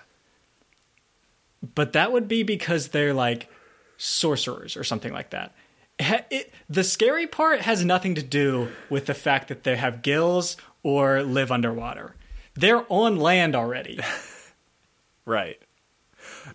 [1.74, 3.48] but that would be because they're like
[3.96, 5.52] sorcerers or something like that.
[6.00, 10.02] Ha- It, the scary part has nothing to do with the fact that they have
[10.02, 12.16] gills or live underwater.
[12.54, 13.98] They're on land already.
[15.26, 15.58] Right.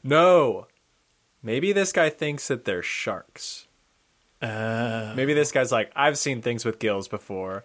[0.04, 0.68] No.
[1.41, 3.67] Maybe this guy thinks that they're sharks.
[4.41, 7.63] Uh, Maybe this guy's like, I've seen things with gills before.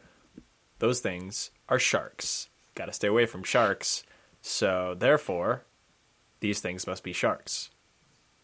[0.78, 2.48] Those things are sharks.
[2.74, 4.02] Got to stay away from sharks.
[4.42, 5.64] So, therefore,
[6.40, 7.70] these things must be sharks.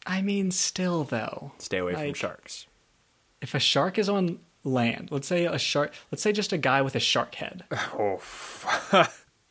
[0.07, 2.67] I mean, still though, Stay away from sharks.
[3.43, 6.81] if a shark is on land, let's say a shark, let's say just a guy
[6.83, 8.21] with a shark head, Oh,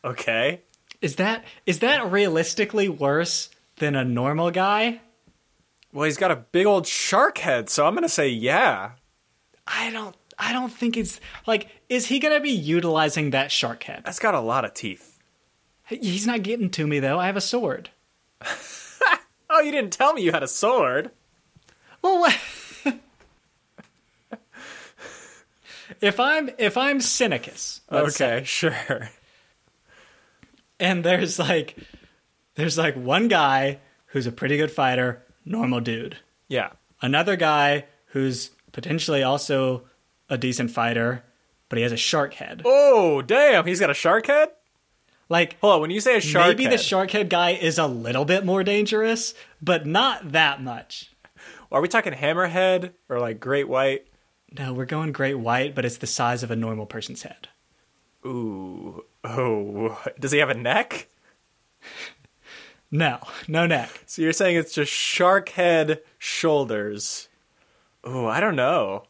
[0.03, 0.61] okay.
[1.01, 5.01] is that is that realistically worse than a normal guy?
[5.91, 8.91] Well, he's got a big old shark head, so I'm going to say yeah.
[9.65, 10.15] I don't.
[10.37, 11.67] I don't think it's like.
[11.89, 14.03] Is he gonna be utilizing that shark head?
[14.05, 15.19] That's got a lot of teeth.
[15.85, 17.19] He's not getting to me though.
[17.19, 17.89] I have a sword.
[19.49, 21.09] Oh, you didn't tell me you had a sword.
[22.01, 22.37] Well, what?
[26.01, 29.09] if I'm if I'm Senacus, let's say, okay, sure.
[30.79, 31.75] and there's like
[32.55, 36.17] there's like one guy who's a pretty good fighter, normal dude.
[36.47, 36.71] Yeah.
[37.01, 39.83] Another guy who's potentially also
[40.29, 41.23] a decent fighter,
[41.69, 42.61] but he has a shark head.
[42.65, 44.49] Oh, damn, he's got a shark head?
[45.29, 47.77] Like Hold on, when you say a shark maybe head, the shark head guy is
[47.77, 51.11] a little bit more dangerous, but not that much.
[51.71, 54.07] are we talking hammerhead or like great white?
[54.57, 57.49] No, we're going great white, but it's the size of a normal person's head.
[58.25, 59.05] Ooh.
[59.23, 61.07] Oh, does he have a neck?
[62.91, 63.89] No, no neck.
[64.05, 67.29] So you're saying it's just shark head shoulders.
[68.07, 69.03] Ooh, I don't know.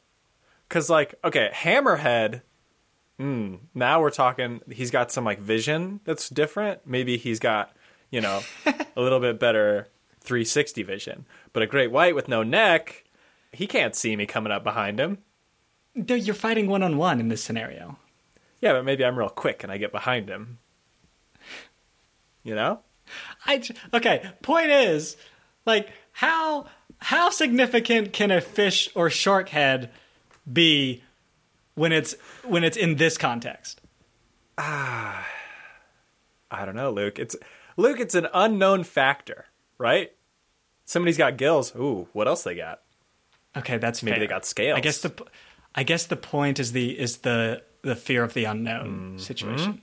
[0.67, 2.41] Cause like, okay, hammerhead.
[3.17, 3.55] Hmm.
[3.73, 4.61] Now we're talking.
[4.71, 6.85] He's got some like vision that's different.
[6.85, 7.75] Maybe he's got,
[8.11, 9.87] you know, a little bit better
[10.21, 11.25] 360 vision.
[11.53, 13.03] But a great white with no neck,
[13.51, 15.19] he can't see me coming up behind him.
[15.95, 17.97] No, You're fighting one on one in this scenario.
[18.61, 20.59] Yeah, but maybe I'm real quick and I get behind him.
[22.43, 22.81] You know?
[23.45, 23.61] I
[23.93, 24.29] okay.
[24.41, 25.17] Point is,
[25.65, 26.65] like, how
[26.99, 29.91] how significant can a fish or shark head
[30.51, 31.03] be
[31.75, 33.81] when it's when it's in this context?
[34.57, 35.25] Ah,
[36.51, 37.19] I don't know, Luke.
[37.19, 37.35] It's
[37.77, 37.99] Luke.
[37.99, 39.45] It's an unknown factor,
[39.77, 40.11] right?
[40.85, 41.75] Somebody's got gills.
[41.75, 42.81] Ooh, what else they got?
[43.55, 44.19] Okay, that's Maybe fair.
[44.21, 44.77] they got scales.
[44.77, 45.13] I guess the
[45.75, 49.81] I guess the point is the is the the fear of the unknown situation.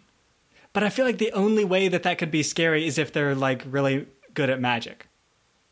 [0.76, 3.34] But I feel like the only way that that could be scary is if they're
[3.34, 5.08] like really good at magic.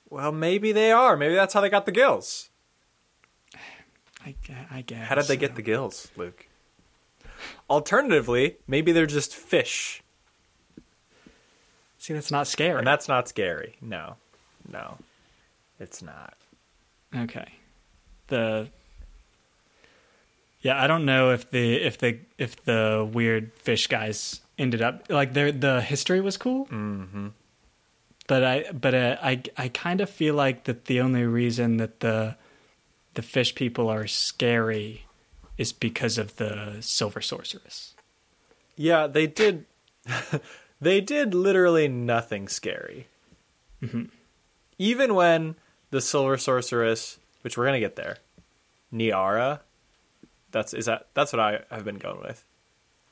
[0.09, 1.15] Well, maybe they are.
[1.15, 2.49] Maybe that's how they got the gills.
[4.25, 4.35] I,
[4.71, 5.07] I guess.
[5.07, 6.47] How did they get the gills, Luke?
[7.69, 10.03] Alternatively, maybe they're just fish,
[11.99, 12.79] See, that's not scary.
[12.79, 13.77] and that's not scary.
[13.83, 14.17] No,
[14.73, 14.97] no,
[15.79, 16.33] it's not.
[17.15, 17.53] Okay.
[18.29, 18.71] The
[20.63, 25.07] Yeah, I don't know if the if the if the weird fish guys ended up
[25.09, 26.67] like their the history was cool.
[26.67, 27.29] Mm-hmm.
[28.27, 32.01] But I but uh, I I kind of feel like that the only reason that
[32.01, 32.37] the
[33.15, 35.07] the fish people are scary
[35.57, 37.95] is because of the silver sorceress.
[38.77, 39.67] Yeah, they did.
[40.81, 43.07] they did literally nothing scary.
[44.79, 45.57] Even when
[45.91, 48.19] the Silver Sorceress, which we're gonna get there,
[48.91, 49.61] Niara.
[50.51, 52.45] That's is that that's what I have been going with.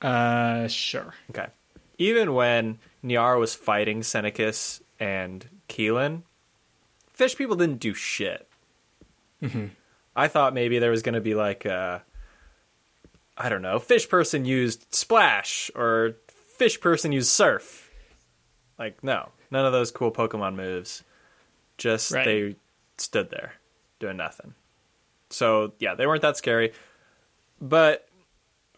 [0.02, 1.14] Uh sure.
[1.30, 1.46] Okay.
[1.98, 6.22] Even when Niara was fighting Senacus and Keilan,
[7.12, 8.48] fish people didn't do shit.
[10.14, 12.02] I thought maybe there was going to be like a,
[13.36, 16.16] I don't know, fish person used splash or
[16.56, 17.90] fish person used surf.
[18.78, 21.02] Like, no, none of those cool Pokemon moves.
[21.76, 22.24] Just Right.
[22.24, 22.56] they
[22.98, 23.54] stood there
[23.98, 24.54] doing nothing.
[25.30, 26.72] So, yeah, they weren't that scary.
[27.60, 28.06] But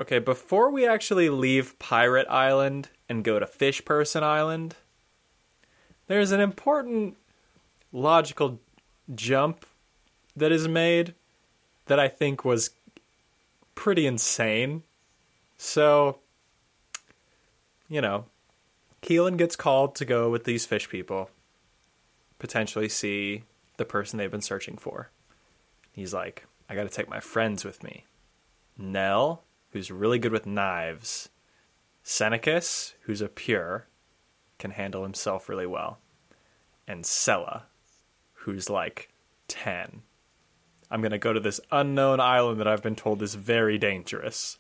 [0.01, 4.75] Okay, before we actually leave Pirate Island and go to Fish Person Island,
[6.09, 7.17] there's an important
[7.93, 8.59] logical
[9.15, 9.65] jump
[10.35, 11.15] that is made
[11.87, 12.71] that I think was
[13.77, 14.83] pretty insane.
[15.57, 16.19] So,
[17.89, 18.25] you know,
[19.01, 21.31] Keilan gets called to go with these fish people,
[22.41, 23.45] potentially see
[23.77, 25.11] the person they've been searching for.
[25.93, 28.05] He's like, I gotta take my friends with me.
[28.77, 29.44] Nel,
[29.75, 31.29] who's really good with knives.
[32.05, 33.89] Senacus, who's a pure,
[34.57, 35.99] can handle himself really well.
[36.87, 37.65] And Sella,
[38.35, 39.13] who's like
[39.49, 40.03] 10.
[40.93, 44.59] I'm going to go to this unknown island that I've been told is very dangerous.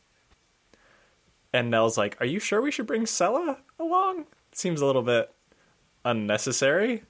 [1.52, 4.26] And Nel's like, Are you sure we should bring Sella along?
[4.50, 5.32] seems a little bit
[6.04, 7.04] unnecessary.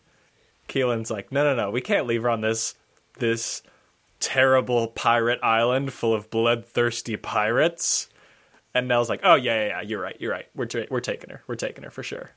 [0.68, 2.74] Keilan's like, No, no, no, we can't leave her on this
[3.18, 3.62] this
[4.20, 8.08] terrible pirate island full of bloodthirsty pirates.
[8.74, 10.46] And Nel's like, "Oh yeah, yeah, yeah, you're right, you're right.
[10.54, 11.42] We're ta- we're taking her.
[11.46, 12.30] We're taking her for sure."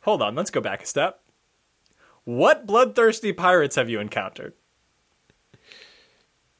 [0.00, 1.20] Hold on, let's go back a step.
[2.24, 4.54] What bloodthirsty pirates have you encountered?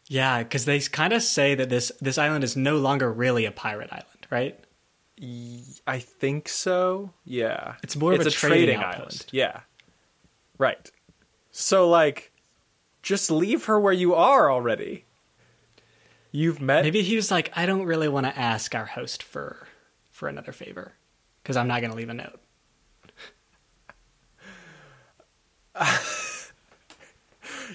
[0.06, 3.50] Yeah, because they kind of say that this this island is no longer really a
[3.50, 4.58] pirate island, right?
[5.86, 7.12] I think so.
[7.24, 9.26] Yeah, It's more of a trading island.
[9.32, 9.60] Yeah,
[10.58, 10.90] right.
[11.50, 12.32] So like,
[13.08, 15.06] just leave her where you are already.
[16.30, 19.66] You've met Maybe he was like, I don't really want to ask our host for
[20.10, 20.92] for another favor
[21.42, 22.38] because I'm not going to leave a note.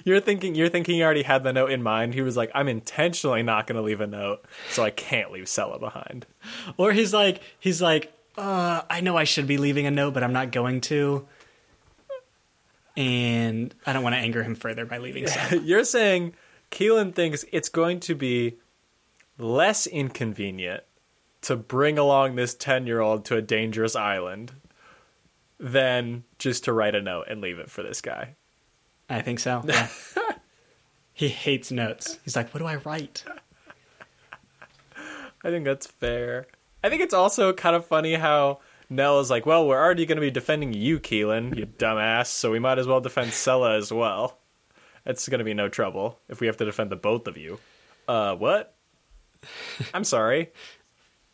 [0.04, 2.12] You're thinking you're thinking he already had the note in mind.
[2.12, 5.48] He was like, I'm intentionally not going to leave a note, so I can't leave
[5.48, 6.26] Sella behind.
[6.76, 10.22] Or he's like, he's like, uh, I know I should be leaving a note, but
[10.22, 11.26] I'm not going to.
[12.96, 15.64] And I don't want to anger him further by leaving some.
[15.64, 16.34] You're saying
[16.70, 18.58] Keilan thinks it's going to be
[19.38, 20.84] less inconvenient
[21.42, 24.52] to bring along this 10 year old to a dangerous island
[25.58, 28.34] than just to write a note and leave it for this guy.
[29.08, 29.62] I think so.
[29.66, 29.88] Yeah.
[31.12, 32.18] he hates notes.
[32.24, 33.24] He's like, what do I write?
[35.44, 36.46] I think that's fair.
[36.82, 38.60] I think it's also kind of funny how
[38.90, 42.50] Nel is like, well, we're already going to be defending you, Keilan, you dumbass, so
[42.50, 44.38] we might as well defend Sella as well.
[45.06, 47.58] It's going to be no trouble if we have to defend the both of you.
[48.08, 48.74] Uh, what?
[49.94, 50.52] I'm sorry.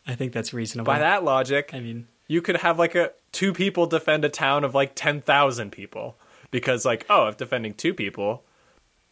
[0.07, 0.91] I think that's reasonable.
[0.91, 4.63] By that logic, I mean, you could have like a two people defend a town
[4.63, 6.17] of like 10,000 people
[6.49, 8.43] because like, oh, if defending two people,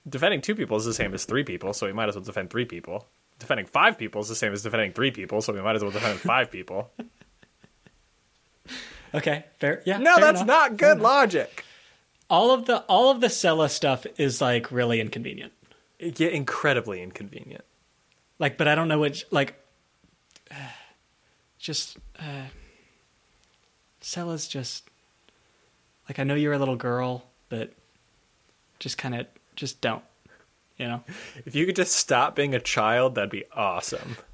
[0.07, 2.49] defending two people is the same as three people, so we might as well defend
[2.49, 3.07] three people.
[3.37, 5.91] Defending five people is the same as defending three people, so we might as well
[5.91, 6.91] defend five people.
[9.13, 9.81] okay, fair.
[9.85, 9.97] Yeah.
[9.97, 10.47] No, fair that's enough.
[10.47, 11.65] not good logic.
[12.29, 15.53] All of the all of the Sella stuff is like really inconvenient.
[15.99, 17.63] Yeah, incredibly inconvenient.
[18.37, 19.55] Like, but I don't know which like.
[21.59, 22.45] just uh,
[24.01, 24.89] Sella's just
[26.07, 27.73] like I know you're a little girl, but
[28.79, 30.03] just kind of just don't,
[30.77, 31.03] you know.
[31.45, 34.17] If you could just stop being a child, that'd be awesome.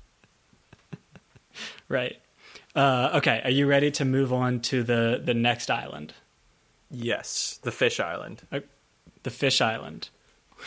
[1.87, 2.19] Right.
[2.75, 6.13] Uh, okay, are you ready to move on to the the next island,
[6.91, 8.41] Yes, the fish island.
[9.23, 10.09] the Fish Island?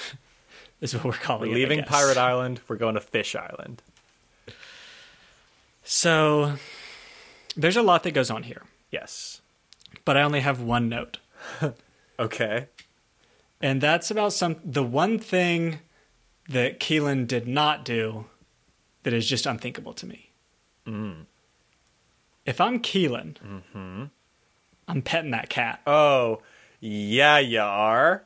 [0.80, 1.60] is what we're calling We're it.
[1.68, 1.84] Leaving.
[1.84, 2.60] Pirate Island.
[2.68, 3.82] We're going to Fish Island.
[5.84, 6.54] So
[7.56, 9.40] there's a lot that goes on here, Yes.
[10.04, 11.18] but I only have one note.
[12.20, 12.66] Okay.
[13.60, 15.78] And that's about some the one thing
[16.48, 18.24] that Keilan did not do
[19.04, 20.30] that is just unthinkable to me.
[22.48, 23.36] If I'm Keilan,
[24.88, 25.82] I'm petting that cat.
[25.86, 26.40] Oh,
[26.80, 28.24] yeah, you are.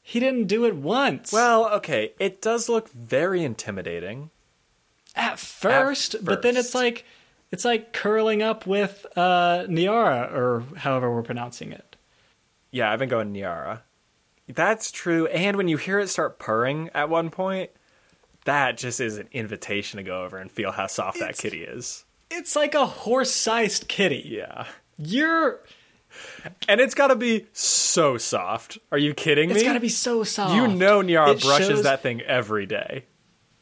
[0.00, 1.30] He didn't do it once.
[1.32, 2.12] Well, okay.
[2.18, 4.30] It does look very intimidating.
[5.14, 7.04] at first, but then it's like
[7.50, 11.96] it's like curling up with uh Niara or however we're pronouncing it.
[12.70, 13.82] Yeah, I've been going Niara.
[14.48, 15.26] That's true.
[15.26, 17.70] And when you hear it start purring at one point,
[18.46, 22.06] that just is an invitation to go over and feel how soft that kitty is.
[22.34, 24.24] It's like a horse-sized kitty.
[24.26, 24.66] Yeah.
[24.98, 25.60] You're
[26.68, 28.78] And it's got to be so soft.
[28.90, 29.54] Are you kidding me?
[29.54, 30.54] it's got to be so soft.
[30.54, 33.04] You know Niara It brushes shows- that thing every day.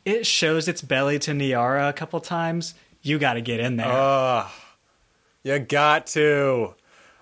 [0.05, 2.75] It shows its belly to Niara a couple times.
[3.03, 3.87] You got to get in there.
[3.91, 4.51] Oh,
[5.43, 6.75] you got to.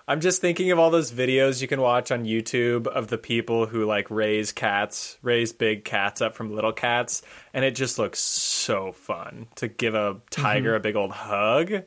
[0.09, 3.67] I'm just thinking of all those videos you can watch on YouTube of the people
[3.67, 7.21] who like raise cats, raise big cats up from little cats,
[7.53, 11.83] and it just looks so fun to give a tiger a big old hug.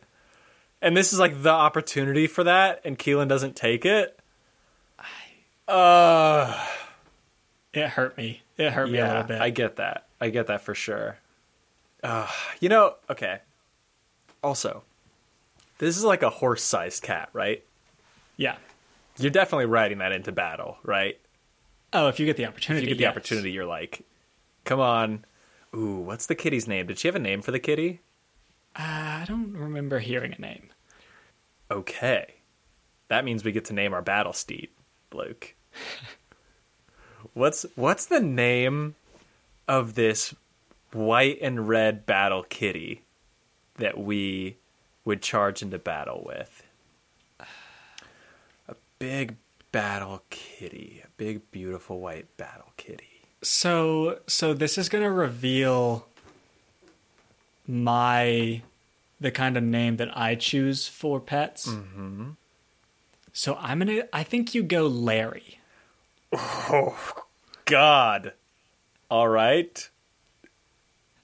[0.80, 4.16] And this is like the opportunity for that, and Keilan doesn't take it.
[5.66, 6.64] Uh,
[7.72, 8.42] it hurt me.
[8.56, 9.40] It hurt me a little bit.
[9.40, 10.06] I get that.
[10.20, 11.18] I get that for sure.
[12.04, 12.28] Uh,
[12.60, 13.40] you know, okay.
[14.44, 14.84] Also,
[15.78, 17.64] this is like a horse-sized cat, right?
[18.42, 18.56] Yeah.
[19.18, 21.18] You're definitely riding that into battle, right?
[21.92, 22.84] Oh, if you get the opportunity.
[22.84, 23.10] If you get the yes.
[23.10, 24.04] opportunity, you're like,
[24.64, 25.24] come on.
[25.74, 26.86] Ooh, what's the kitty's name?
[26.86, 28.00] Did she have a name for the kitty?
[28.74, 28.82] Uh,
[29.22, 30.70] I don't remember hearing a name.
[31.70, 32.34] Okay.
[33.08, 34.70] That means we get to name our battle steed,
[35.12, 35.54] Luke.
[37.34, 38.96] what's what's the name
[39.68, 40.34] of this
[40.92, 43.02] white and red battle kitty
[43.76, 44.56] that we
[45.04, 46.61] would charge into battle with?
[49.02, 49.34] Big
[49.72, 53.24] battle kitty, a big beautiful white battle kitty.
[53.42, 56.06] So, so this is going to reveal
[57.66, 58.62] my
[59.20, 61.66] the kind of name that I choose for pets.
[61.66, 62.30] Mm-hmm.
[63.32, 64.02] So I'm gonna.
[64.12, 65.58] I think you go Larry.
[66.32, 67.24] Oh
[67.64, 68.34] God.
[69.10, 69.88] All right.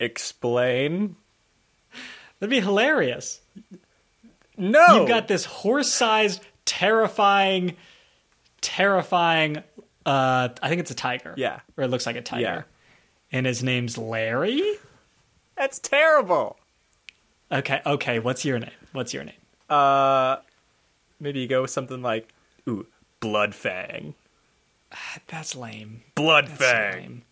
[0.01, 1.15] Explain.
[2.41, 3.41] That'd be hilarious.
[4.57, 4.85] No.
[4.97, 6.41] You've got this horse-sized,
[6.79, 7.77] terrifying,
[8.61, 9.59] terrifying.
[10.07, 11.35] Uh, I think it's a tiger.
[11.37, 11.61] Yeah.
[11.77, 12.43] or it looks like a tiger.
[12.43, 12.63] Yeah.
[13.33, 14.63] And his name's Larry.
[15.57, 16.57] That's terrible.
[17.51, 18.19] Okay, okay.
[18.21, 18.71] What's your name?
[18.93, 19.35] What's your name?
[19.69, 20.37] Uh
[21.21, 22.33] maybe you go with something like
[22.69, 22.87] ooh,
[23.21, 24.15] Bloodfang.
[25.27, 26.03] That's lame.
[26.17, 26.59] Bloodfang.
[26.59, 27.23] That's lame.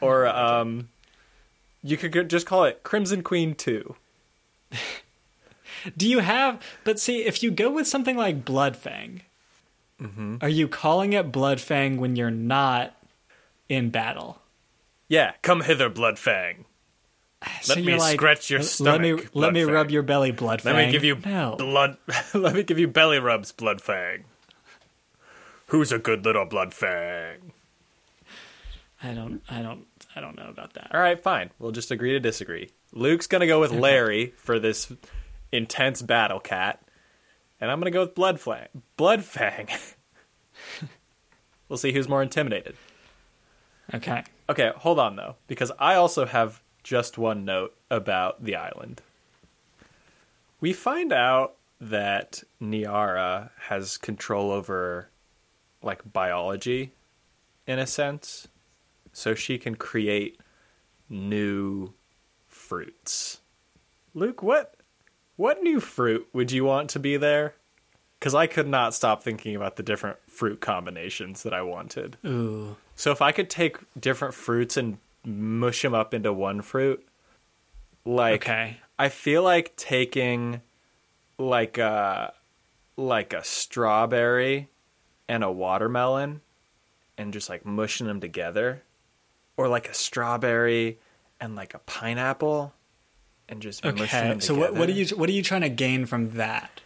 [0.00, 0.88] Or um
[1.84, 3.94] you could just call it Crimson Queen 2.
[5.96, 6.62] Do you have?
[6.84, 9.20] But see, if you go with something like Bloodfang,
[10.00, 10.38] Mm-hmm.
[10.40, 12.96] are you calling it Bloodfang when you're not
[13.68, 14.40] in battle?
[15.06, 16.64] Yeah, come hither Bloodfang.
[17.62, 18.92] So Let me like, scratch your stomach.
[18.92, 19.72] Let me let me Bloodfang.
[19.72, 20.64] rub your belly, Bloodfang.
[20.64, 21.56] Let me give you no.
[21.56, 21.96] blood
[22.34, 24.22] Let me give you belly rubs, Bloodfang.
[25.66, 27.36] Who's a good little Bloodfang?
[29.02, 29.42] I don't.
[29.50, 29.86] I don't.
[30.14, 30.90] I don't know about that.
[30.94, 31.50] All right, fine.
[31.58, 32.70] We'll just agree to disagree.
[32.92, 34.92] Luke's gonna go with Larry for this
[35.52, 36.82] intense battle cat,
[37.60, 38.68] and I'm gonna go with Bloodfang.
[38.98, 39.70] Bloodfang.
[41.68, 42.76] we'll see who's more intimidated.
[43.94, 44.24] Okay.
[44.48, 49.02] Okay, hold on though, because I also have just one note about the island.
[50.60, 55.08] We find out that Niara has control over
[55.82, 56.92] like biology
[57.66, 58.48] in a sense.
[59.12, 60.40] So she can create
[61.08, 61.92] new
[62.48, 63.40] fruits.
[64.14, 64.76] Luke, what
[65.42, 67.54] what new fruit would you want to be there?
[68.20, 72.16] Cuz I could not stop thinking about the different fruit combinations that I wanted.
[72.24, 72.76] Ooh.
[72.94, 77.04] So if I could take different fruits and mush them up into one fruit,
[78.04, 78.76] like Okay.
[79.00, 80.62] I feel like taking
[81.38, 82.32] like a
[82.96, 84.68] like a strawberry
[85.28, 86.40] and a watermelon
[87.18, 88.84] and just like mushing them together
[89.56, 91.00] or like a strawberry
[91.40, 92.74] and like a pineapple
[93.52, 94.06] and just Okay.
[94.06, 96.80] them So what what are you what are you trying to gain from that?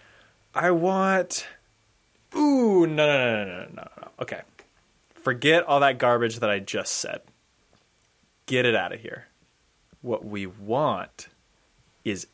[0.55, 1.47] I want
[2.35, 4.09] Ooh, no no no no no no no.
[4.21, 4.43] Okay.
[5.23, 7.21] Forget all that garbage that I just said.
[8.47, 9.27] Get it out of here.
[10.03, 11.29] What we want
[12.05, 12.27] is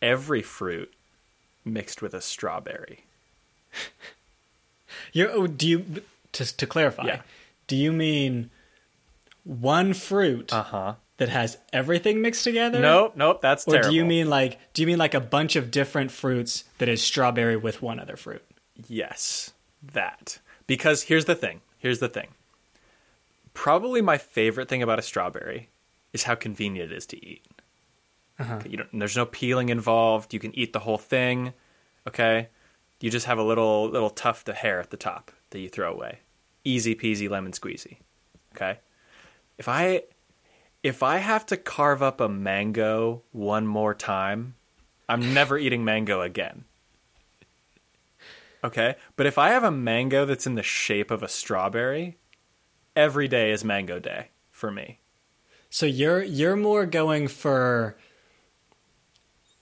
[0.00, 0.92] every fruit
[1.64, 3.04] mixed with a strawberry.
[5.12, 5.84] You're, oh, do you
[6.32, 7.06] to to clarify?
[7.06, 7.22] Yeah.
[7.66, 8.50] Do you mean
[9.44, 10.94] one fruit Uh-huh.
[11.18, 12.80] That has everything mixed together?
[12.80, 13.90] Nope, nope, that's Or terrible.
[13.90, 17.02] do you mean like do you mean like a bunch of different fruits that is
[17.02, 18.42] strawberry with one other fruit?
[18.88, 19.52] Yes,
[19.92, 20.38] that.
[20.66, 21.60] Because here's the thing.
[21.78, 22.28] Here's the thing.
[23.52, 25.68] Probably my favorite thing about a strawberry
[26.12, 27.44] is how convenient it is to eat.
[28.38, 28.60] Uh-huh.
[28.68, 30.34] You don't, there's no peeling involved.
[30.34, 31.52] You can eat the whole thing.
[32.08, 32.48] Okay,
[33.00, 35.92] you just have a little little tuft of hair at the top that you throw
[35.92, 36.18] away.
[36.64, 37.98] Easy peasy lemon squeezy.
[38.56, 38.78] Okay,
[39.56, 40.02] if I
[40.84, 44.54] if I have to carve up a mango one more time,
[45.08, 46.64] I'm never eating mango again.
[48.62, 52.18] Okay, but if I have a mango that's in the shape of a strawberry,
[52.94, 55.00] every day is mango day for me.
[55.70, 57.96] So you're you're more going for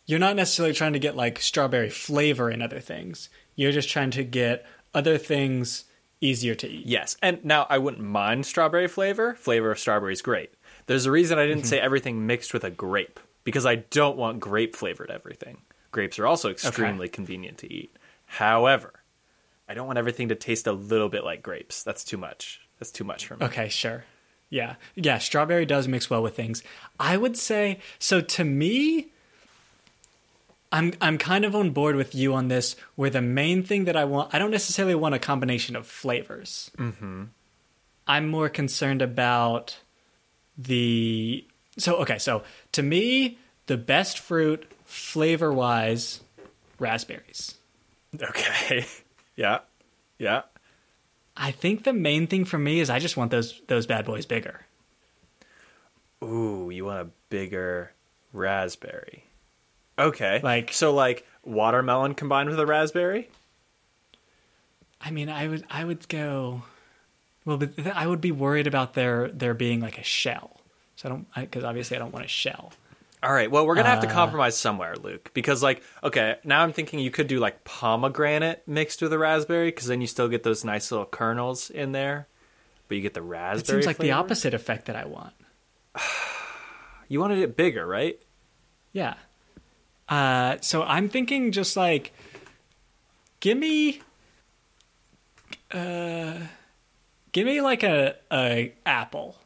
[0.07, 3.29] you're not necessarily trying to get like strawberry flavor in other things.
[3.55, 5.85] You're just trying to get other things
[6.21, 6.87] easier to eat.
[6.87, 9.35] Yes, and now I wouldn't mind strawberry flavor.
[9.35, 10.53] Flavor of strawberry is great.
[10.87, 14.41] There's a reason I didn't say everything mixed with a grape because I don't want
[14.41, 15.59] grape flavored everything.
[15.91, 17.95] Grapes are also extremely convenient to eat.
[18.27, 18.93] However,
[19.69, 21.83] I don't want everything to taste a little bit like grapes.
[21.83, 22.61] That's too much.
[22.79, 23.47] That's too much for me.
[23.47, 24.05] Okay, sure.
[24.51, 24.75] Yeah.
[24.95, 26.63] Yeah, strawberry does mix well with things.
[26.99, 29.09] I would say so to me
[30.71, 33.97] I'm I'm kind of on board with you on this where the main thing that
[33.97, 36.71] I want I don't necessarily want a combination of flavors.
[36.77, 37.29] Mhm.
[38.07, 39.79] I'm more concerned about
[40.59, 41.47] the
[41.79, 42.43] so okay, so
[42.73, 46.21] to me the best fruit flavor-wise
[46.79, 47.57] raspberries.
[48.21, 48.85] Okay.
[49.37, 49.61] yeah.
[50.19, 50.43] Yeah.
[51.37, 54.27] I think the main thing for me is I just want those those bad boys
[54.27, 54.67] bigger.
[56.23, 57.93] Ooh, you want a bigger
[58.33, 59.25] raspberry.
[59.99, 60.41] Okay.
[60.43, 63.29] Like- so like watermelon combined with a raspberry?
[65.01, 66.63] I mean, I would I would go.
[67.45, 70.61] Well, but th- I would be worried about there there being like a shell.
[70.97, 72.73] So I don't because obviously I don't want a shell.
[73.23, 73.51] All right.
[73.51, 76.99] Well, we're gonna have to Uh, compromise somewhere, Luke, because like, okay, now I'm thinking
[76.99, 80.65] you could do like pomegranate mixed with a raspberry, because then you still get those
[80.65, 82.27] nice little kernels in there,
[82.89, 83.79] but you get the raspberry.
[83.79, 85.35] It seems like the opposite effect that I want.
[87.09, 88.21] You wanted it bigger, right?
[88.93, 89.15] Yeah.
[90.09, 92.13] Uh, so I'm thinking just like,
[93.41, 94.01] give me,
[95.71, 96.35] uh,
[97.33, 99.37] give me like a a apple.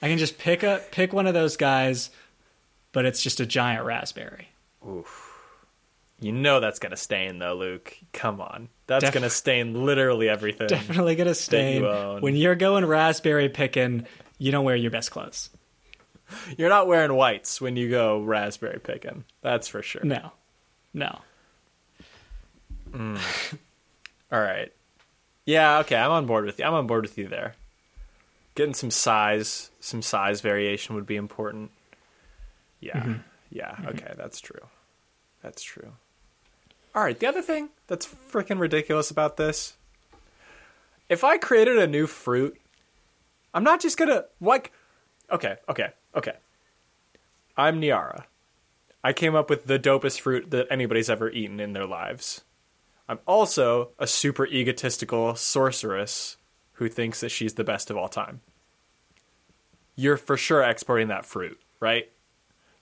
[0.00, 2.10] I can just pick a pick one of those guys,
[2.92, 4.48] but it's just a giant raspberry.
[6.20, 7.96] You know that's gonna stain though, Luke.
[8.12, 10.68] Come on, that's Def- gonna stain literally everything.
[10.68, 11.84] Definitely gonna stain.
[11.84, 12.20] own.
[12.20, 14.06] When you're going raspberry picking,
[14.38, 15.50] you don't wear your best clothes.
[16.56, 19.24] You're not wearing whites when you go raspberry picking.
[19.42, 20.02] That's for sure.
[20.04, 20.32] No,
[20.92, 21.20] no.
[22.90, 23.20] Mm.
[24.32, 24.72] All right.
[25.46, 26.66] Yeah, okay, I'm on board with you.
[26.66, 27.54] I'm on board with you there.
[28.54, 31.70] Getting some size, some size variation would be important.
[32.80, 32.98] Yeah.
[32.98, 33.20] Mm-hmm.
[33.50, 33.88] Yeah, mm-hmm.
[33.88, 34.66] okay, that's true.
[35.42, 35.92] That's true.
[36.94, 39.76] All right, the other thing that's freaking ridiculous about this
[41.08, 42.58] if I created a new fruit,
[43.54, 44.72] I'm not just going to like
[45.30, 46.34] Okay, okay, okay.
[47.56, 48.26] I'm Niara.
[49.02, 52.42] I came up with the dopest fruit that anybody's ever eaten in their lives.
[53.08, 56.36] I'm also a super egotistical sorceress
[56.74, 58.40] who thinks that she's the best of all time.
[59.94, 62.10] you're for sure exporting that fruit, right?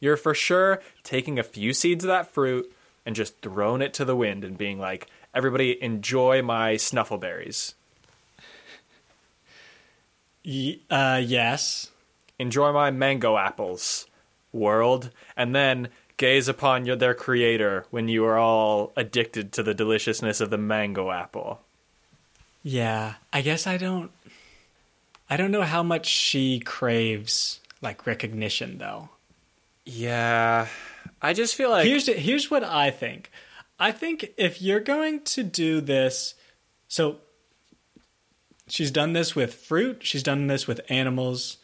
[0.00, 2.72] You're for sure taking a few seeds of that fruit
[3.06, 7.74] and just throwing it to the wind and being like, everybody enjoy my snuffleberries.
[10.44, 11.90] Y- uh, yes.
[12.38, 14.06] Enjoy my mango apples,
[14.52, 15.10] world.
[15.36, 20.40] And then gaze upon your, their creator when you are all addicted to the deliciousness
[20.40, 21.60] of the mango apple.
[22.62, 23.14] Yeah.
[23.32, 24.10] I guess I don't.
[25.28, 29.10] I don't know how much she craves like recognition though.
[29.84, 30.68] Yeah.
[31.20, 33.30] I just feel like here's here's what I think.
[33.78, 36.34] I think if you're going to do this,
[36.88, 37.16] so
[38.68, 39.98] she's done this with fruit.
[40.02, 41.58] She's done this with animals.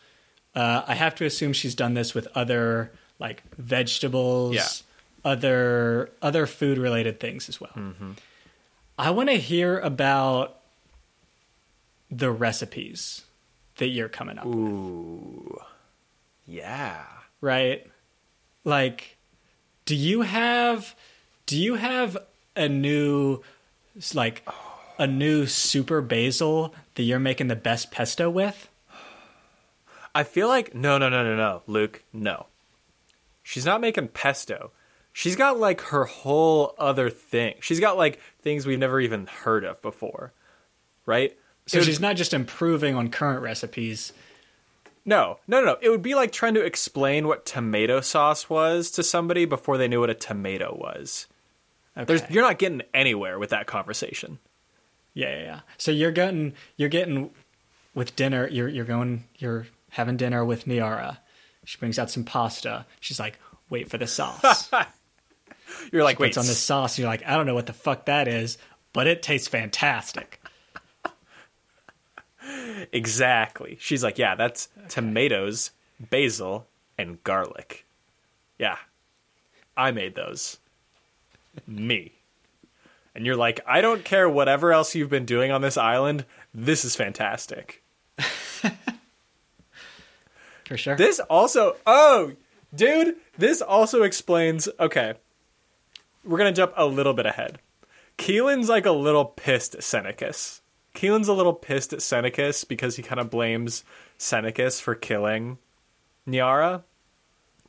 [0.54, 2.90] Uh, I have to assume she's done this with other
[3.20, 4.66] like vegetables, Yeah.
[5.30, 7.70] other other food related things as well.
[7.76, 8.12] Mm-hmm.
[8.98, 10.56] I want to hear about
[12.10, 13.22] the recipes
[13.76, 15.58] that you're coming up with, Ooh.
[16.46, 17.04] Yeah.
[17.40, 17.86] right?
[18.64, 19.16] Like,
[19.84, 20.94] do you have
[21.46, 22.16] do you have
[22.56, 23.42] a new
[24.14, 24.46] like
[24.98, 28.68] a new super basil that you're making the best pesto with?
[30.14, 32.46] I feel like no, no, no, no, no, Luke, no.
[33.50, 34.70] She's not making pesto.
[35.12, 37.56] She's got like her whole other thing.
[37.58, 40.32] She's got like things we've never even heard of before,
[41.04, 41.36] right?
[41.66, 44.12] So would- she's not just improving on current recipes.
[45.04, 45.76] no, no, no, no.
[45.82, 49.88] It would be like trying to explain what tomato sauce was to somebody before they
[49.88, 51.26] knew what a tomato was.
[51.96, 52.04] Okay.
[52.04, 54.38] There's, you're not getting anywhere with that conversation.
[55.12, 55.60] Yeah, yeah, yeah.
[55.76, 57.30] So you're getting you're getting
[57.96, 58.46] with dinner.
[58.46, 61.18] You're you're going you're having dinner with Niara.
[61.70, 62.84] She brings out some pasta.
[62.98, 64.68] She's like, "Wait for the sauce."
[65.92, 66.98] You're like, wait, Puts on this sauce.
[66.98, 68.58] And you're like, "I don't know what the fuck that is,
[68.92, 70.40] but it tastes fantastic."
[72.92, 73.76] Exactly.
[73.78, 76.66] She's like, yeah, that's tomatoes, basil,
[76.98, 77.84] and garlic.
[78.58, 78.78] Yeah.
[79.76, 80.58] I made those.
[81.68, 82.12] Me.
[83.14, 86.24] And you're like, I don't care whatever else you've been doing on this island.
[86.52, 87.84] This is fantastic.
[90.70, 90.96] For sure.
[90.96, 92.34] This also, oh,
[92.72, 94.68] dude, this also explains.
[94.78, 95.14] Okay,
[96.24, 97.58] we're gonna jump a little bit ahead.
[98.16, 100.60] Keilan's like a little pissed at Senacus.
[100.94, 103.82] Keilan's a little pissed at Senacus because he kind of blames
[104.16, 105.58] Senacus for killing
[106.24, 106.84] Niara.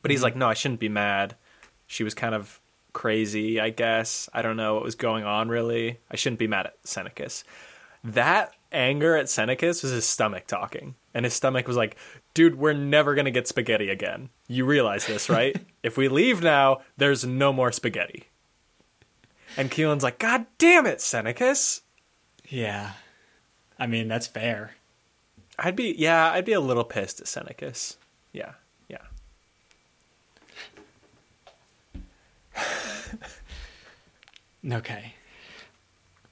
[0.00, 0.24] But he's mm-hmm.
[0.24, 1.34] like, no, I shouldn't be mad.
[1.88, 2.60] She was kind of
[2.92, 4.28] crazy, I guess.
[4.32, 5.98] I don't know what was going on really.
[6.08, 7.42] I shouldn't be mad at Senacus.
[8.04, 10.94] That anger at Senacus was his stomach talking.
[11.14, 11.96] And his stomach was like,
[12.34, 14.30] dude, we're never going to get spaghetti again.
[14.48, 15.56] You realize this, right?
[15.82, 18.24] if we leave now, there's no more spaghetti.
[19.56, 21.82] And Keilan's like, God damn it, Senacus.
[22.48, 22.92] yeah.
[23.78, 24.72] I mean, that's fair.
[25.58, 27.96] I'd be, yeah, I'd be a little pissed at Senacus.
[28.32, 28.52] Yeah,
[28.88, 28.98] yeah.
[34.72, 35.14] Okay.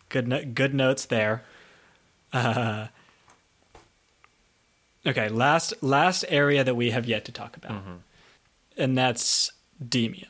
[0.08, 1.44] Good no- good notes there.
[2.32, 2.86] Uh,
[5.06, 7.72] okay, last last area that we have yet to talk about.
[7.72, 7.94] Mm-hmm.
[8.76, 10.26] And that's Demian.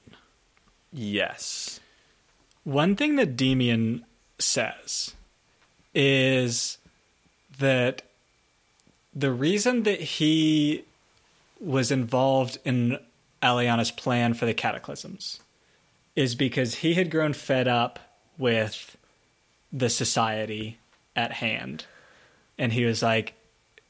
[0.93, 1.81] Yes.
[2.65, 4.03] One thing that Demian
[4.39, 5.15] says
[5.95, 6.79] is
[7.59, 8.03] that
[9.15, 10.85] the reason that he
[11.61, 12.99] was involved in
[13.43, 15.41] Alyanna's plan for the cataclysms
[16.17, 17.99] is because he had grown fed up
[18.39, 18.97] with
[19.73, 20.79] the society
[21.15, 21.87] at hand.
[22.59, 23.35] And he was like,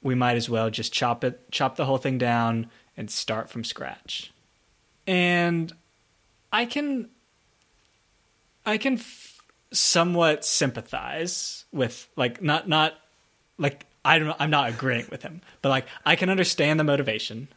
[0.03, 3.65] we might as well just chop it chop the whole thing down and start from
[3.65, 4.33] scratch.
[5.07, 5.73] And
[6.53, 7.09] I can
[8.65, 9.43] I can f-
[9.73, 12.95] somewhat sympathize with like not not
[13.59, 17.49] like I don't I'm not agreeing with him, but like I can understand the motivation.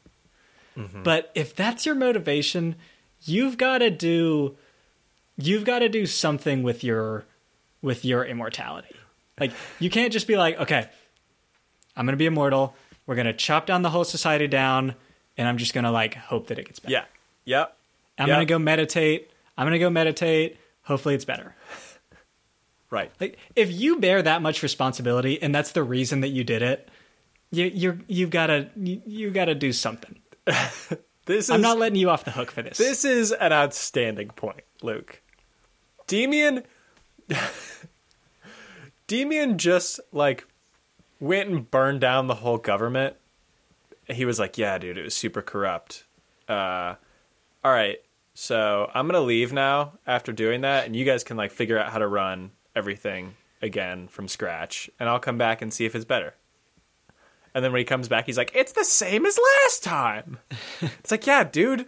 [0.78, 1.04] Mm-hmm.
[1.04, 2.76] But if that's your motivation,
[3.22, 4.58] you've got to do
[5.38, 7.26] you've got to do something with your
[7.82, 8.96] with your immortality.
[9.40, 10.90] Like you can't just be like, okay,
[11.96, 12.76] I'm going to be immortal.
[13.06, 14.96] We're going to chop down the whole society down
[15.38, 16.92] and I'm just going to like hope that it gets better.
[16.94, 17.06] Yeah.
[17.46, 17.78] Yep.
[18.20, 18.36] I'm Yep.
[18.36, 19.32] going to go meditate.
[19.58, 20.58] I'm going to go meditate.
[20.84, 21.56] Hopefully it's better.
[22.90, 23.12] Right.
[23.20, 26.90] Like if you bear that much responsibility and that's the reason that you did it,
[27.50, 30.20] you you're you've got to you, you got to do something.
[31.26, 32.78] This is I'm not letting you off the hook for this.
[32.78, 35.22] This is an outstanding point, Luke.
[36.08, 36.66] Demian
[39.08, 40.46] Demian just like
[41.24, 43.16] went and burned down the whole government.
[44.10, 46.04] He was like, "Yeah, dude, it was super corrupt."
[46.48, 46.96] Uh
[47.64, 47.98] all right.
[48.36, 51.78] So, I'm going to leave now after doing that and you guys can like figure
[51.78, 55.96] out how to run everything again from scratch and I'll come back and see if
[55.96, 56.34] it's better.
[57.54, 60.40] And then when he comes back, he's like, "It's the same as last time."
[60.82, 61.86] it's like, yeah, dude.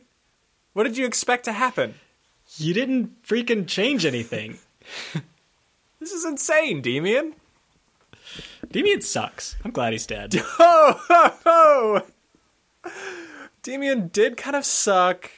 [0.73, 1.95] What did you expect to happen?
[2.57, 4.59] You didn't freaking change anything.
[6.05, 7.33] This is insane, Demian.
[8.75, 9.55] Demian sucks.
[9.63, 10.33] I'm glad he's dead.
[10.37, 12.01] Ho ho ho!
[13.63, 15.31] Demian did kind of suck.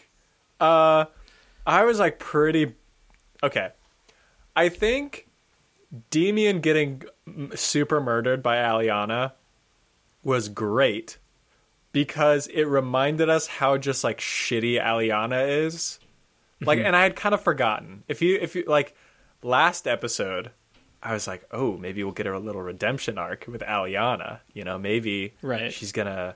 [0.60, 1.06] Uh,
[1.64, 2.74] I was like pretty
[3.44, 3.70] okay.
[4.56, 5.28] I think
[6.10, 7.04] Demian getting
[7.54, 9.34] super murdered by Alyanna
[10.24, 11.20] was great
[11.92, 16.00] because it reminded us how just like shitty Alyanna is.
[16.60, 18.04] Like, and I had kind of forgotten.
[18.08, 18.96] If you, if you like,
[19.44, 20.50] last episode,
[21.02, 24.40] I was like, oh, maybe we'll get her a little redemption arc with Alyanna.
[24.54, 25.72] You know, maybe Right.
[25.72, 26.36] she's gonna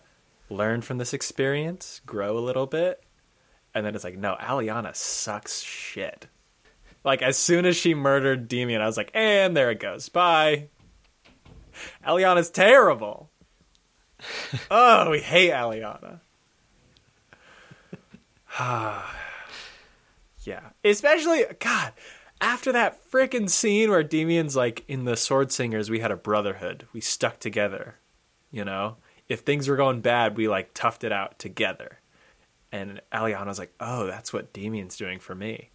[0.49, 3.03] learn from this experience, grow a little bit,
[3.73, 6.27] and then it's like, no, Alyanna sucks shit.
[7.03, 10.67] Like as soon as she murdered Demian, I was like, and there it goes, bye.
[12.05, 13.31] Alyanna's terrible.
[14.71, 16.19] oh, we hate Alyanna.
[20.43, 21.93] yeah, especially God.
[22.41, 26.87] After that freaking scene where Demian's like in the Sword Singers, we had a brotherhood.
[26.91, 27.95] We stuck together.
[28.51, 28.97] You know,
[29.29, 31.99] if things were going bad, we like toughed it out together.
[32.71, 35.69] And Alyanna's like, "Oh, that's what Demian's doing for me."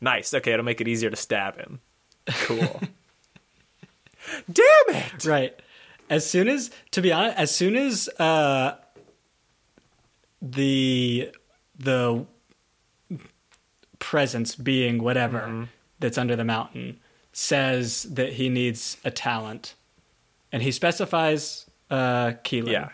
[0.00, 0.32] Nice.
[0.32, 1.80] Okay, it'll make it easier to stab him.
[2.26, 2.58] Cool.
[4.52, 5.24] Damn it!
[5.24, 5.60] right.
[6.08, 8.76] As soon as, to be honest, as soon as uh,
[10.40, 11.30] the
[11.78, 12.26] the
[14.00, 15.68] presence being whatever
[16.00, 16.98] that's under the mountain
[17.32, 19.74] says that he needs a talent,
[20.50, 22.72] and he specifies uh, Keilan.
[22.72, 22.88] Yeah.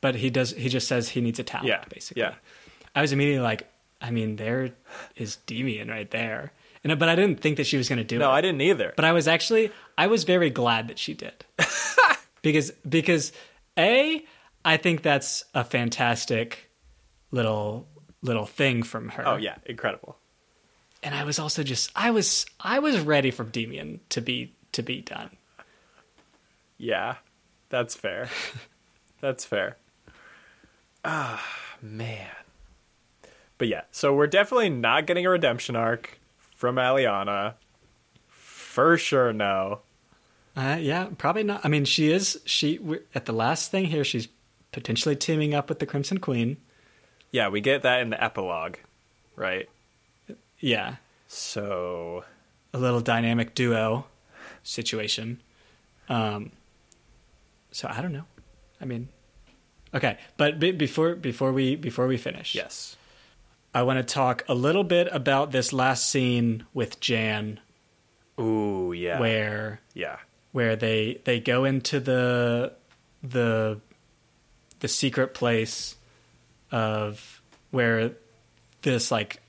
[0.00, 0.52] but he does.
[0.52, 1.66] He just says he needs a talent.
[1.68, 2.22] Yeah, basically.
[2.22, 2.34] yeah.
[2.94, 3.68] I was immediately like,
[4.00, 4.70] I mean, there
[5.16, 6.52] is Demian right there,
[6.84, 8.20] and but I didn't think that she was going to do it.
[8.20, 8.92] No, I didn't either.
[8.94, 11.44] But I was actually I was very glad that she did.
[12.42, 13.32] because because
[13.76, 14.24] A,
[14.64, 16.70] I think that's a fantastic
[17.32, 17.86] little
[18.22, 19.26] little thing from her.
[19.26, 20.16] oh yeah, incredible.
[21.02, 24.82] And I was also just I was I was ready for Demian to be to
[24.82, 25.30] be done.
[26.76, 27.16] Yeah,
[27.68, 28.28] that's fair.
[29.20, 29.76] that's fair.
[31.04, 31.44] Ah,
[31.82, 32.28] man.
[33.56, 36.18] But yeah, so we're definitely not getting a redemption arc
[36.54, 37.54] from Alyanna.
[38.28, 39.80] For sure, no.
[40.56, 41.60] Uh, yeah, probably not.
[41.64, 44.04] I mean, she is she we're, at the last thing here.
[44.04, 44.28] She's
[44.72, 46.56] potentially teaming up with the Crimson Queen.
[47.30, 48.76] Yeah, we get that in the epilogue,
[49.36, 49.68] right?
[50.60, 50.96] Yeah,
[51.28, 52.24] So
[52.72, 54.06] a little dynamic duo
[54.62, 55.40] situation.
[56.08, 56.52] Um,
[57.70, 58.24] so I don't know.
[58.80, 59.08] I mean,
[59.94, 62.96] okay, but be- before before we before we finish, yes,
[63.74, 67.60] I want to talk a little bit about this last scene with Jan,
[68.40, 70.16] ooh yeah, where yeah,
[70.52, 72.72] where they they go into the
[73.22, 73.80] the
[74.80, 75.96] the secret place
[76.70, 78.12] of where
[78.82, 79.40] this like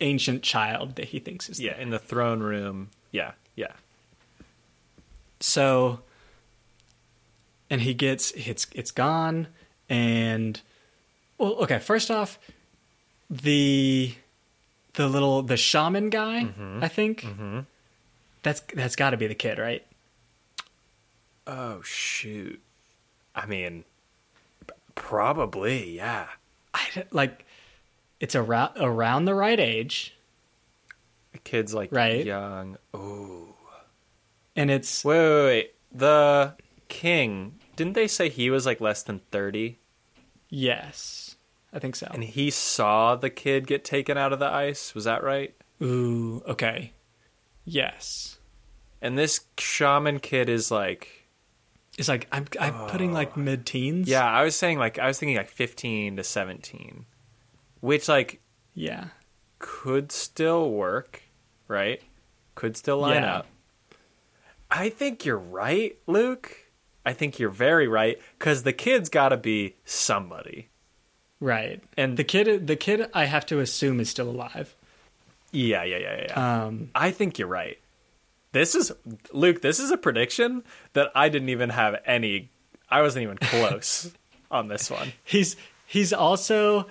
[0.00, 2.90] ancient child that he thinks is yeah, in the throne room.
[3.12, 3.72] Yeah, yeah,
[5.40, 6.00] so
[7.68, 9.48] and he gets it's it's gone
[9.88, 10.60] and
[11.38, 12.38] well okay first off
[13.28, 14.14] the
[14.94, 16.82] the little the shaman guy mm-hmm.
[16.82, 17.60] i think mm-hmm.
[18.42, 19.84] that's that's got to be the kid right
[21.52, 22.60] Oh shoot!
[23.34, 23.84] I mean,
[24.94, 26.28] probably yeah.
[26.74, 27.44] I, like
[28.20, 30.16] it's around around the right age
[31.32, 32.24] The kid's like Right.
[32.24, 32.76] young.
[32.94, 33.54] Ooh.
[34.56, 35.74] and it's Wait, wait, wait.
[35.92, 36.54] The
[36.88, 39.78] king, didn't they say he was like less than 30?
[40.52, 41.36] yes
[41.72, 44.94] i think so And he saw the kid get taken out of the ice?
[44.94, 45.54] Was that right?
[45.82, 46.92] ooh okay
[47.64, 48.38] yes
[49.00, 51.19] And this shaman kid is like,
[52.00, 55.36] it's like i'm i'm putting like mid-teens yeah, I was saying like, I was thinking
[55.36, 57.04] like 15 to 17,
[57.80, 58.40] which like
[58.74, 59.08] yeah
[59.60, 61.22] could still work,
[61.68, 62.02] right?
[62.54, 63.36] Could still line Yeah.
[63.36, 63.46] up.
[64.70, 66.56] I think you're right, Luke.
[67.04, 70.68] I think you're very right because the kid's got to be somebody.
[71.40, 74.74] right and the kid the kid i have to assume is still alive
[75.52, 76.64] Yeah, yeah, yeah, yeah.
[76.64, 77.78] um I think you're right.
[78.52, 78.92] This is
[79.32, 79.62] Luke.
[79.62, 82.50] This is a prediction that I didn't even have any.
[82.90, 84.10] I wasn't even close
[84.50, 85.12] on this one.
[85.24, 86.86] he's he's also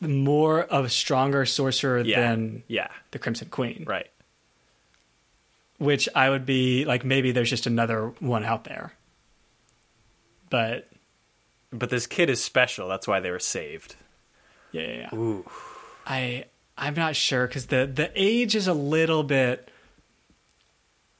[0.00, 4.08] more of a stronger sorcerer Yeah, than yeah, the Crimson Queen, right.
[5.78, 8.92] which I would be like maybe there's just another one out there.
[10.50, 10.88] But
[11.72, 12.88] But this kid is special.
[12.88, 13.96] That's why they were saved.
[14.72, 15.18] yeah, yeah, yeah.
[15.18, 15.44] Ooh,
[16.06, 16.44] I
[16.78, 19.70] I'm not sure because the the age is a little bit.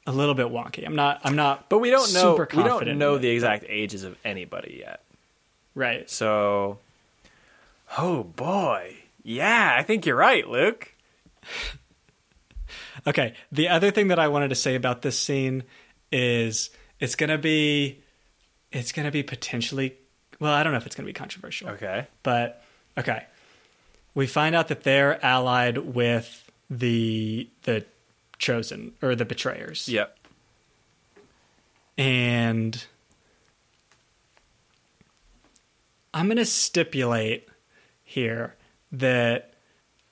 [0.07, 0.87] A little bit wonky.
[0.87, 1.21] I'm not.
[1.25, 1.69] I'm not.
[1.69, 2.37] But we don't know.
[2.37, 5.03] We don't know the exact ages of anybody yet.
[5.75, 6.09] right.
[6.11, 6.79] So,
[7.97, 10.93] oh boy, yeah, I think you're right, Luke.
[13.07, 13.35] Okay.
[13.53, 15.65] The other thing that I wanted to say about this scene
[16.11, 18.01] is it's gonna be
[18.73, 19.95] it's gonna be potentially
[20.41, 21.71] well, I don't know if it's gonna be controversial.
[21.71, 22.07] Okay.
[22.23, 22.63] But
[22.97, 23.25] okay.
[24.15, 27.85] We find out that they're allied with the the
[28.45, 29.89] chosen or the betrayers.
[29.89, 30.17] Yep.
[31.97, 32.85] And
[36.13, 37.49] I'm going to stipulate
[38.03, 38.55] here
[38.93, 39.55] that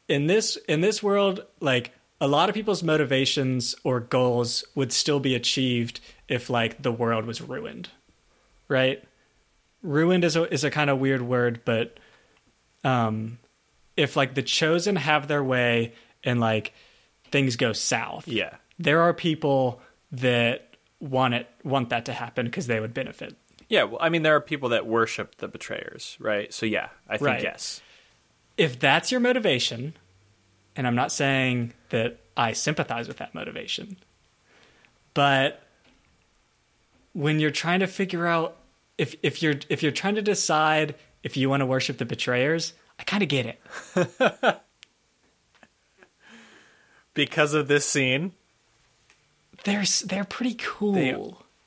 [0.09, 5.20] in this in this world like a lot of people's motivations or goals would still
[5.20, 7.91] be achieved if like the world was ruined.
[8.66, 9.05] Right?
[9.83, 11.99] Ruined is a is a kind of weird word, but
[12.83, 13.39] um
[13.97, 15.93] if like the chosen have their way
[16.24, 16.72] and like
[17.33, 18.57] things go south Yeah.
[18.78, 19.80] there are people
[20.12, 23.35] that want it want that to happen because they would benefit.
[23.68, 23.85] Yeah.
[23.85, 26.53] Well, I mean, there are people that worship the betrayers, right?
[26.53, 27.43] So yeah, I think Right.
[27.43, 27.80] yes.
[28.59, 29.95] If that's your motivation,
[30.76, 33.97] and I'm not saying that I sympathize with that motivation,
[35.14, 35.62] but
[37.14, 38.57] when you're trying to figure out
[38.99, 42.74] if if you're if you're trying to decide if you want to worship the betrayers,
[42.99, 43.61] I kind of get it.
[47.15, 48.33] Because of this scene,
[49.65, 50.93] They're they're pretty cool.
[50.95, 51.17] They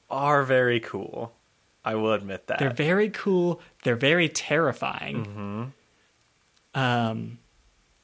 [0.10, 1.34] are very cool.
[1.84, 2.58] I will admit that.
[2.60, 3.62] They're very cool.
[3.84, 5.74] They're very terrifying.
[6.74, 7.38] Um,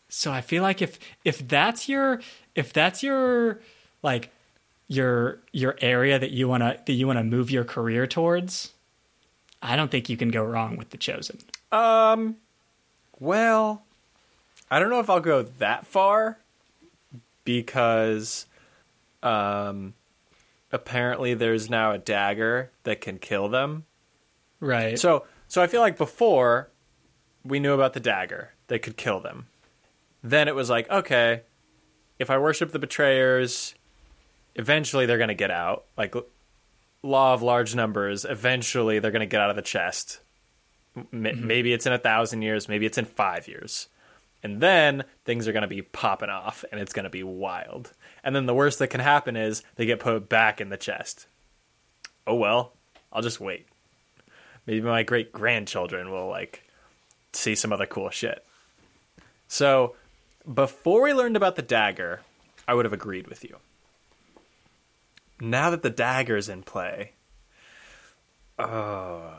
[0.08, 2.22] so I feel like if if that's your
[2.54, 3.60] if that's your
[4.04, 4.30] like
[4.88, 8.72] your your area that you wanna that you wanna move your career towards,
[9.62, 11.39] I don't think you can go wrong with the chosen.
[11.72, 12.38] Um,
[13.20, 13.84] well,
[14.70, 16.38] I don't know if I'll go that far
[17.60, 18.45] because,
[19.22, 19.93] um,
[20.72, 23.86] apparently there's now a dagger that can kill them.
[24.60, 24.97] Right.
[24.97, 26.70] So, so I feel like before
[27.43, 29.47] we knew about the dagger that could kill them.
[30.24, 31.41] Then it was like, okay,
[32.20, 33.74] if I worship the betrayers,
[34.56, 35.86] eventually they're going to get out.
[35.97, 36.16] Like
[37.04, 40.20] law of large numbers, eventually they're going to get out of the chest.
[40.95, 43.88] M- Maybe it's in a thousand years, maybe it's in five years.
[44.44, 47.94] And then things are going to be popping off and it's going to be wild.
[48.24, 51.28] And then the worst that can happen is they get put back in the chest.
[52.26, 52.74] Oh well,
[53.14, 53.68] I'll just wait.
[54.66, 56.64] Maybe my great grandchildren will like
[57.34, 58.44] see some other cool shit.
[59.48, 59.96] So,
[60.52, 62.22] before we learned about the dagger,
[62.68, 63.58] I would have agreed with you.
[65.39, 67.14] Now that the dagger's in play,
[68.60, 69.34] oh,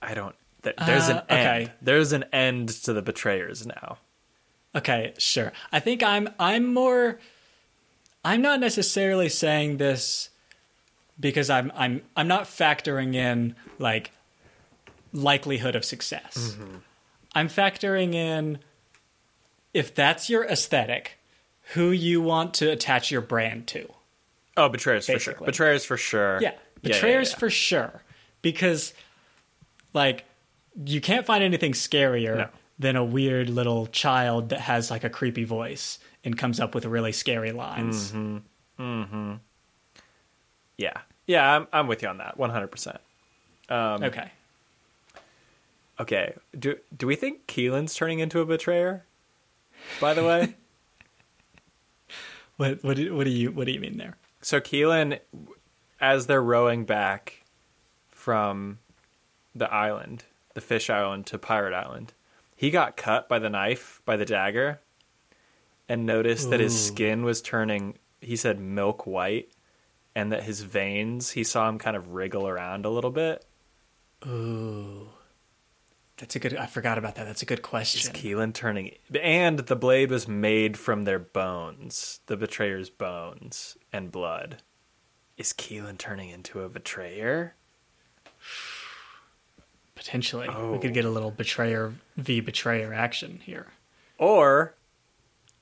[0.00, 0.34] I don't.
[0.62, 1.60] Th- there's an Uh, okay.
[1.62, 1.72] end.
[1.82, 3.98] There's an end to the betrayers now.
[4.74, 5.52] Okay, sure.
[5.70, 7.18] I think I'm I'm more
[8.24, 10.30] I'm not necessarily saying this
[11.18, 14.12] because I'm I'm I'm not factoring in like
[15.12, 16.56] likelihood of success.
[16.56, 16.76] Mm-hmm.
[17.34, 18.58] I'm factoring in
[19.74, 21.18] if that's your aesthetic,
[21.74, 23.90] who you want to attach your brand to.
[24.56, 25.34] Oh, betrayers for sure.
[25.34, 26.40] Betrayers for sure.
[26.42, 27.38] Yeah, yeah, betrayers yeah.
[27.38, 28.02] for sure.
[28.42, 28.92] Because,
[29.94, 30.24] like,
[30.84, 32.48] you can't find anything scarier No.
[32.82, 36.84] Than a weird little child that has like a creepy voice and comes up with
[36.84, 38.12] really scary lines.
[38.12, 39.34] Mm-hmm.
[40.76, 41.56] Yeah, yeah.
[41.56, 42.36] I'm I'm with you on that.
[42.36, 42.98] One hundred percent.
[43.68, 44.30] Um, Okay.
[46.00, 46.34] Okay.
[46.58, 49.04] Do do we think Keilan's turning into a betrayer?
[50.00, 50.54] By the way,
[52.56, 54.16] What what do, what do you what do you mean there?
[54.40, 55.20] so Keilan,
[56.00, 57.44] as they're rowing back
[58.10, 58.78] from
[59.54, 60.24] the island,
[60.54, 62.12] the fish island to Pirate Island,
[62.62, 64.80] he got cut by the knife by the dagger,
[65.88, 67.98] and noticed that his skin was turning.
[68.20, 69.50] He said milk white,
[70.14, 71.32] and that his veins.
[71.32, 73.44] He saw him kind of wriggle around a little bit.
[74.24, 75.08] Ooh.
[76.18, 77.24] That's a good I forgot about that.
[77.24, 78.14] That's a good question.
[78.14, 78.22] Is.
[78.22, 78.92] Keilan turning?
[79.20, 84.62] And the blade was made from their bones, the betrayer's bones and blood.
[85.36, 87.56] Is Keilan turning into a betrayer?
[89.94, 90.48] Potentially.
[90.48, 90.78] We Oh.
[90.78, 93.66] could get a little betrayer v betrayer action here.
[94.18, 94.74] Or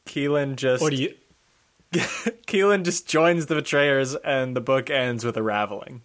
[0.07, 1.15] Keilan just Or do you
[1.93, 6.03] Keilan just joins the betrayers and the book ends with a raveling.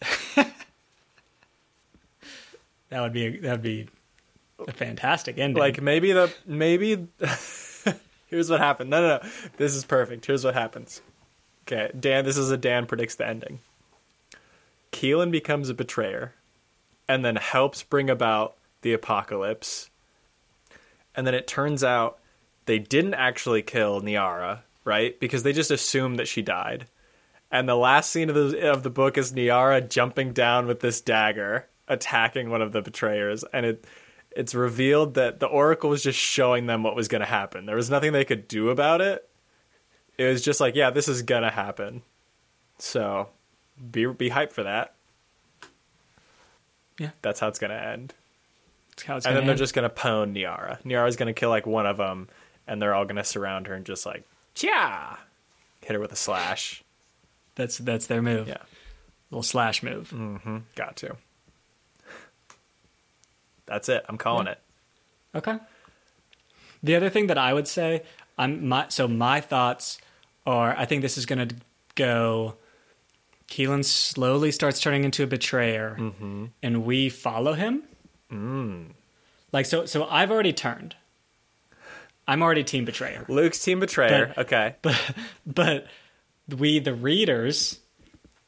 [0.34, 0.52] that
[3.00, 3.88] would be a, that would be
[4.66, 5.60] a fantastic ending.
[5.60, 7.06] Like maybe the maybe
[8.26, 8.90] here's what happened.
[8.90, 9.28] No, no, no.
[9.56, 10.26] This is perfect.
[10.26, 11.00] Here's what happens.
[11.66, 12.24] Okay, Dan.
[12.24, 13.60] This is a Dan predicts the ending.
[14.90, 16.34] Keilan becomes a betrayer,
[17.08, 19.90] and then helps bring about the apocalypse.
[21.14, 22.18] And then it turns out
[22.66, 25.18] they didn't actually kill Niara, right?
[25.18, 26.86] Because they just assumed that she died.
[27.50, 31.02] And the last scene of the of the book is Niara jumping down with this
[31.02, 33.86] dagger, attacking one of the betrayers, and it
[34.34, 37.66] it's revealed that the Oracle was just showing them what was going to happen.
[37.66, 39.28] There was nothing they could do about it.
[40.16, 42.02] It was just like, yeah, this is gonna happen.
[42.78, 43.28] So,
[43.90, 44.94] be be hyped for that.
[47.02, 47.10] Yeah.
[47.22, 48.14] that's how it's gonna end.
[48.90, 49.58] That's how it's and gonna then they're end.
[49.58, 50.78] just gonna pwn Niara.
[50.84, 52.28] Niara's gonna kill like one of them,
[52.66, 54.24] and they're all gonna surround her and just like,
[54.60, 55.16] yeah,
[55.80, 56.82] hit her with a slash.
[57.54, 58.48] that's that's their move.
[58.48, 58.58] Yeah,
[59.30, 60.10] Little slash move.
[60.10, 60.58] mm-hmm.
[60.76, 61.16] got to.
[63.66, 64.04] That's it.
[64.08, 64.58] I'm calling it.
[65.34, 65.58] Okay.
[66.82, 68.02] The other thing that I would say,
[68.36, 69.98] I'm my so my thoughts
[70.46, 71.54] are I think this is going to
[71.94, 72.56] go.
[73.52, 75.98] Keilan slowly starts turning into a betrayer,
[76.62, 77.82] and we follow him.
[78.32, 78.92] Mm.
[79.52, 80.96] Like so, so I've already turned.
[82.26, 84.32] I'm already team betrayer, Luke's team betrayer.
[84.34, 84.76] But- okay.
[84.82, 84.98] but
[85.44, 85.86] but
[86.48, 87.80] we, the readers,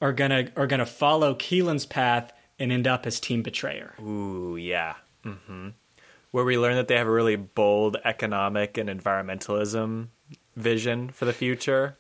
[0.01, 3.95] are gonna are gonna follow Keilan's path and end up as team betrayer.
[4.01, 4.95] Ooh, yeah.
[5.23, 5.69] hmm
[6.31, 10.09] Where we learn that they have a really bold economic and environmentalism
[10.57, 11.97] vision for the future,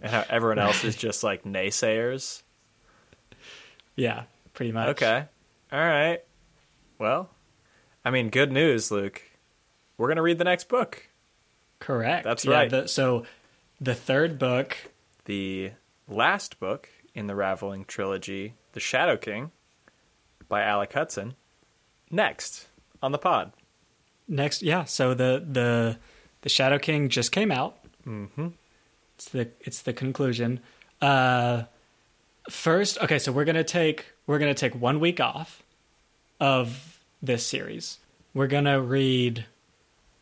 [0.00, 2.42] and how everyone else is just like naysayers.
[3.94, 4.24] Yeah,
[4.54, 4.88] pretty much.
[4.90, 5.24] Okay.
[5.72, 6.20] All right.
[6.98, 7.30] Well,
[8.04, 9.22] I mean, good news, Luke.
[9.98, 11.08] We're going to read the next book.
[11.78, 12.24] Correct.
[12.24, 12.70] That's Yeah, right.
[12.70, 13.24] the- so
[13.80, 14.76] the third book,
[15.24, 15.72] The
[16.08, 19.50] last book in the Raveling trilogy, The Shadow King
[20.48, 21.34] by Alec Hutson.
[22.10, 22.68] Next
[23.02, 23.52] on the pod.
[24.28, 24.84] next, yeah.
[24.84, 25.98] So the the
[26.42, 27.78] the Shadow King just came out.
[28.06, 28.48] Mm-hmm.
[29.16, 30.60] It's the it's the conclusion.
[31.00, 31.64] Uh,
[32.50, 33.18] first, okay.
[33.18, 35.62] So we're gonna take we're gonna take one week off
[36.38, 37.98] of this series.
[38.34, 39.46] We're gonna read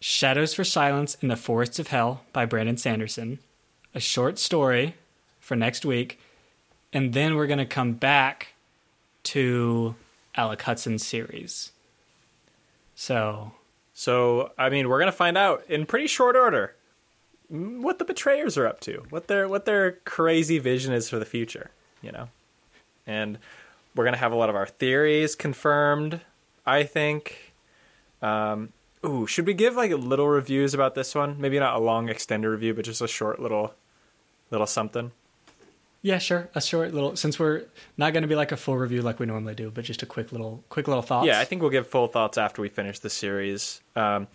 [0.01, 3.41] Shadows for Silence in the Forests of Hell by Brandon Sanderson,
[3.95, 4.95] a short story
[5.41, 6.21] for next week,
[6.93, 8.55] and then we're gonna come back
[9.25, 9.97] to
[10.37, 11.73] Alec Hutson's series.
[12.95, 13.53] So
[13.95, 16.75] So, I mean, we're to find out in pretty short order
[17.49, 21.25] what the betrayers are up to, what their what their crazy vision is for the
[21.25, 21.71] future,
[22.03, 22.29] you know.
[23.07, 23.39] And
[23.95, 26.21] we're going to have a lot of our theories confirmed,
[26.67, 27.53] I think.
[28.23, 28.73] Um
[29.05, 31.41] ooh, should we give like little reviews about this one?
[31.41, 33.75] Maybe not a long extended review, but just a short little
[34.51, 35.13] little something.
[36.03, 36.51] Yeah, sure.
[36.55, 37.65] A short little since we're
[37.97, 40.07] not going to be like a full review like we normally do, but just a
[40.07, 41.27] quick little quick little thoughts.
[41.27, 43.81] Yeah, I think we'll give full thoughts after we finish the series.
[43.97, 44.29] Um,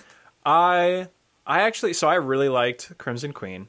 [0.46, 1.10] I
[1.50, 3.68] I actually so I really liked Crimson Queen.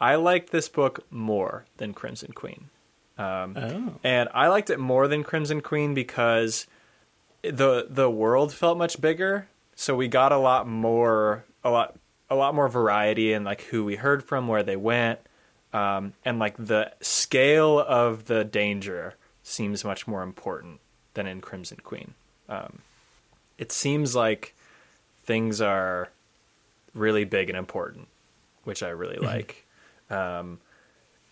[0.00, 2.68] I liked this book more than Crimson Queen,
[3.16, 3.94] Oh.
[4.02, 6.66] and I liked it more than Crimson Queen because
[7.42, 9.46] the the world felt much bigger.
[9.76, 11.94] So we got a lot more a lot
[12.28, 15.20] a lot more variety in like who we heard from, where they went,
[15.72, 19.14] um, and like the scale of the danger
[19.44, 20.80] seems much more important
[21.14, 22.14] than in Crimson Queen.
[22.48, 22.78] Um,
[23.58, 24.54] it seems like
[25.24, 26.08] things are
[26.94, 28.08] really big and important,
[28.64, 29.66] which I really like.
[30.10, 30.60] Um,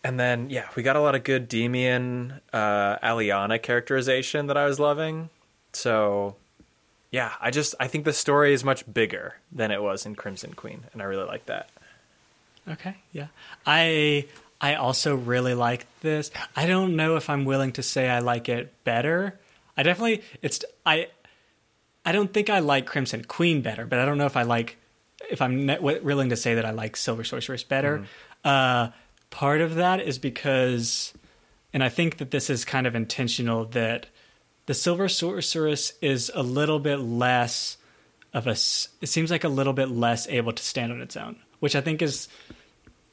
[0.03, 4.65] and then yeah, we got a lot of good Demian uh, Alyanna characterization that I
[4.65, 5.29] was loving.
[5.73, 6.37] So
[7.11, 10.55] yeah, I just I think the story is much bigger than it was in Crimson
[10.55, 11.69] Queen, and I really like that.
[12.69, 12.97] Okay.
[13.13, 13.27] Yeah.
[13.67, 14.27] I
[14.61, 16.31] I also really like this.
[16.55, 19.39] I don't know if I'm willing to say I like it better.
[19.77, 21.09] I definitely it's I
[22.05, 24.77] I don't think I like Crimson Queen better, but I don't know if I like
[25.29, 28.07] if I'm willing to say that I like Silver Sorceress better.
[28.45, 28.89] Uh,
[29.31, 31.13] part of that is because,
[31.73, 34.07] and I think that this is kind of intentional that
[34.67, 37.77] the Silver Sorceress is a little bit less
[38.33, 38.53] of a.
[38.53, 41.81] It seems like a little bit less able to stand on its own, which I
[41.81, 42.29] think is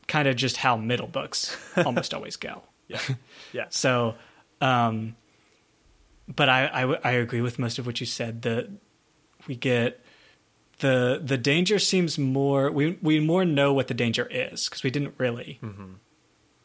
[0.08, 2.64] kind of just how middle books almost always go.
[2.88, 3.00] Yeah,
[3.54, 4.16] yeah, So,
[4.62, 5.16] um,
[6.34, 8.44] but i i agree with most of what you said.
[8.44, 8.70] That
[9.48, 10.00] we get
[10.80, 14.90] the the danger seems more we we more know what the danger is because we
[14.92, 15.60] didn't really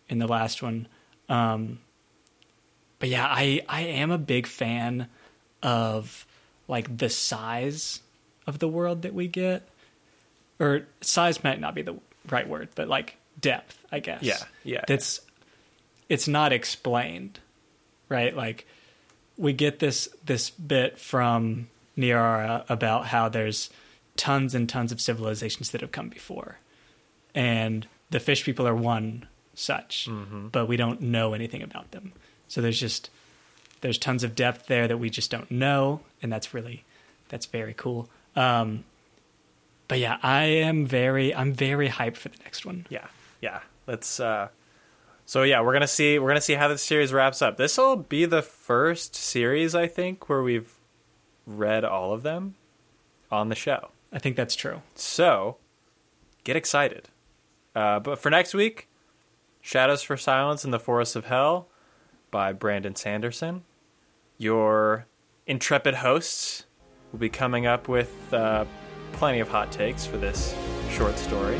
[0.09, 0.87] in the last one.
[1.29, 1.79] Um,
[2.99, 5.09] but yeah, I I am a big fan
[5.63, 6.27] of
[6.69, 8.01] like the size
[8.47, 9.69] of the world that we get,
[10.61, 11.97] or size might not be the
[12.29, 14.23] right word, but like depth, I guess.
[14.23, 15.21] Yeah, yeah, That's
[16.09, 17.41] it's not explained,
[18.09, 18.37] right?
[18.37, 18.67] Like
[19.39, 23.71] we get this this bit from Niara about how there's
[24.17, 26.59] tons and tons of civilizations that have come before,
[27.35, 30.09] and the fish people are one such,
[30.53, 32.13] but we don't know anything about them.
[32.49, 33.11] So there's just
[33.81, 36.85] there's tons of depth there that we just don't know, and that's really
[37.29, 38.09] that's very cool.
[38.37, 38.85] Um,
[39.89, 42.87] but yeah, I am very I'm very hyped for the next one.
[42.91, 43.07] yeah,
[43.41, 43.61] yeah.
[43.87, 44.49] Let's uh,
[45.27, 47.57] So yeah, we're gonna see we're gonna see how this series wraps up.
[47.57, 50.73] This will be the first series I think where we've
[51.47, 52.55] read all of them
[53.31, 53.89] on the show.
[54.13, 54.83] I think that's true.
[54.95, 55.57] So
[56.45, 57.09] get excited.
[57.75, 58.89] Uh, but for next week,
[59.61, 61.69] Shadows for Silence in the Forests of Hell
[62.31, 63.63] by Brandon Sanderson.
[64.37, 65.07] Your
[65.47, 66.67] intrepid hosts
[67.13, 68.65] will be coming up with uh,
[69.13, 70.55] plenty of hot takes for this
[70.91, 71.57] short story.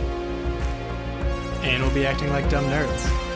[1.63, 3.32] And we'll be acting like dumb nerds.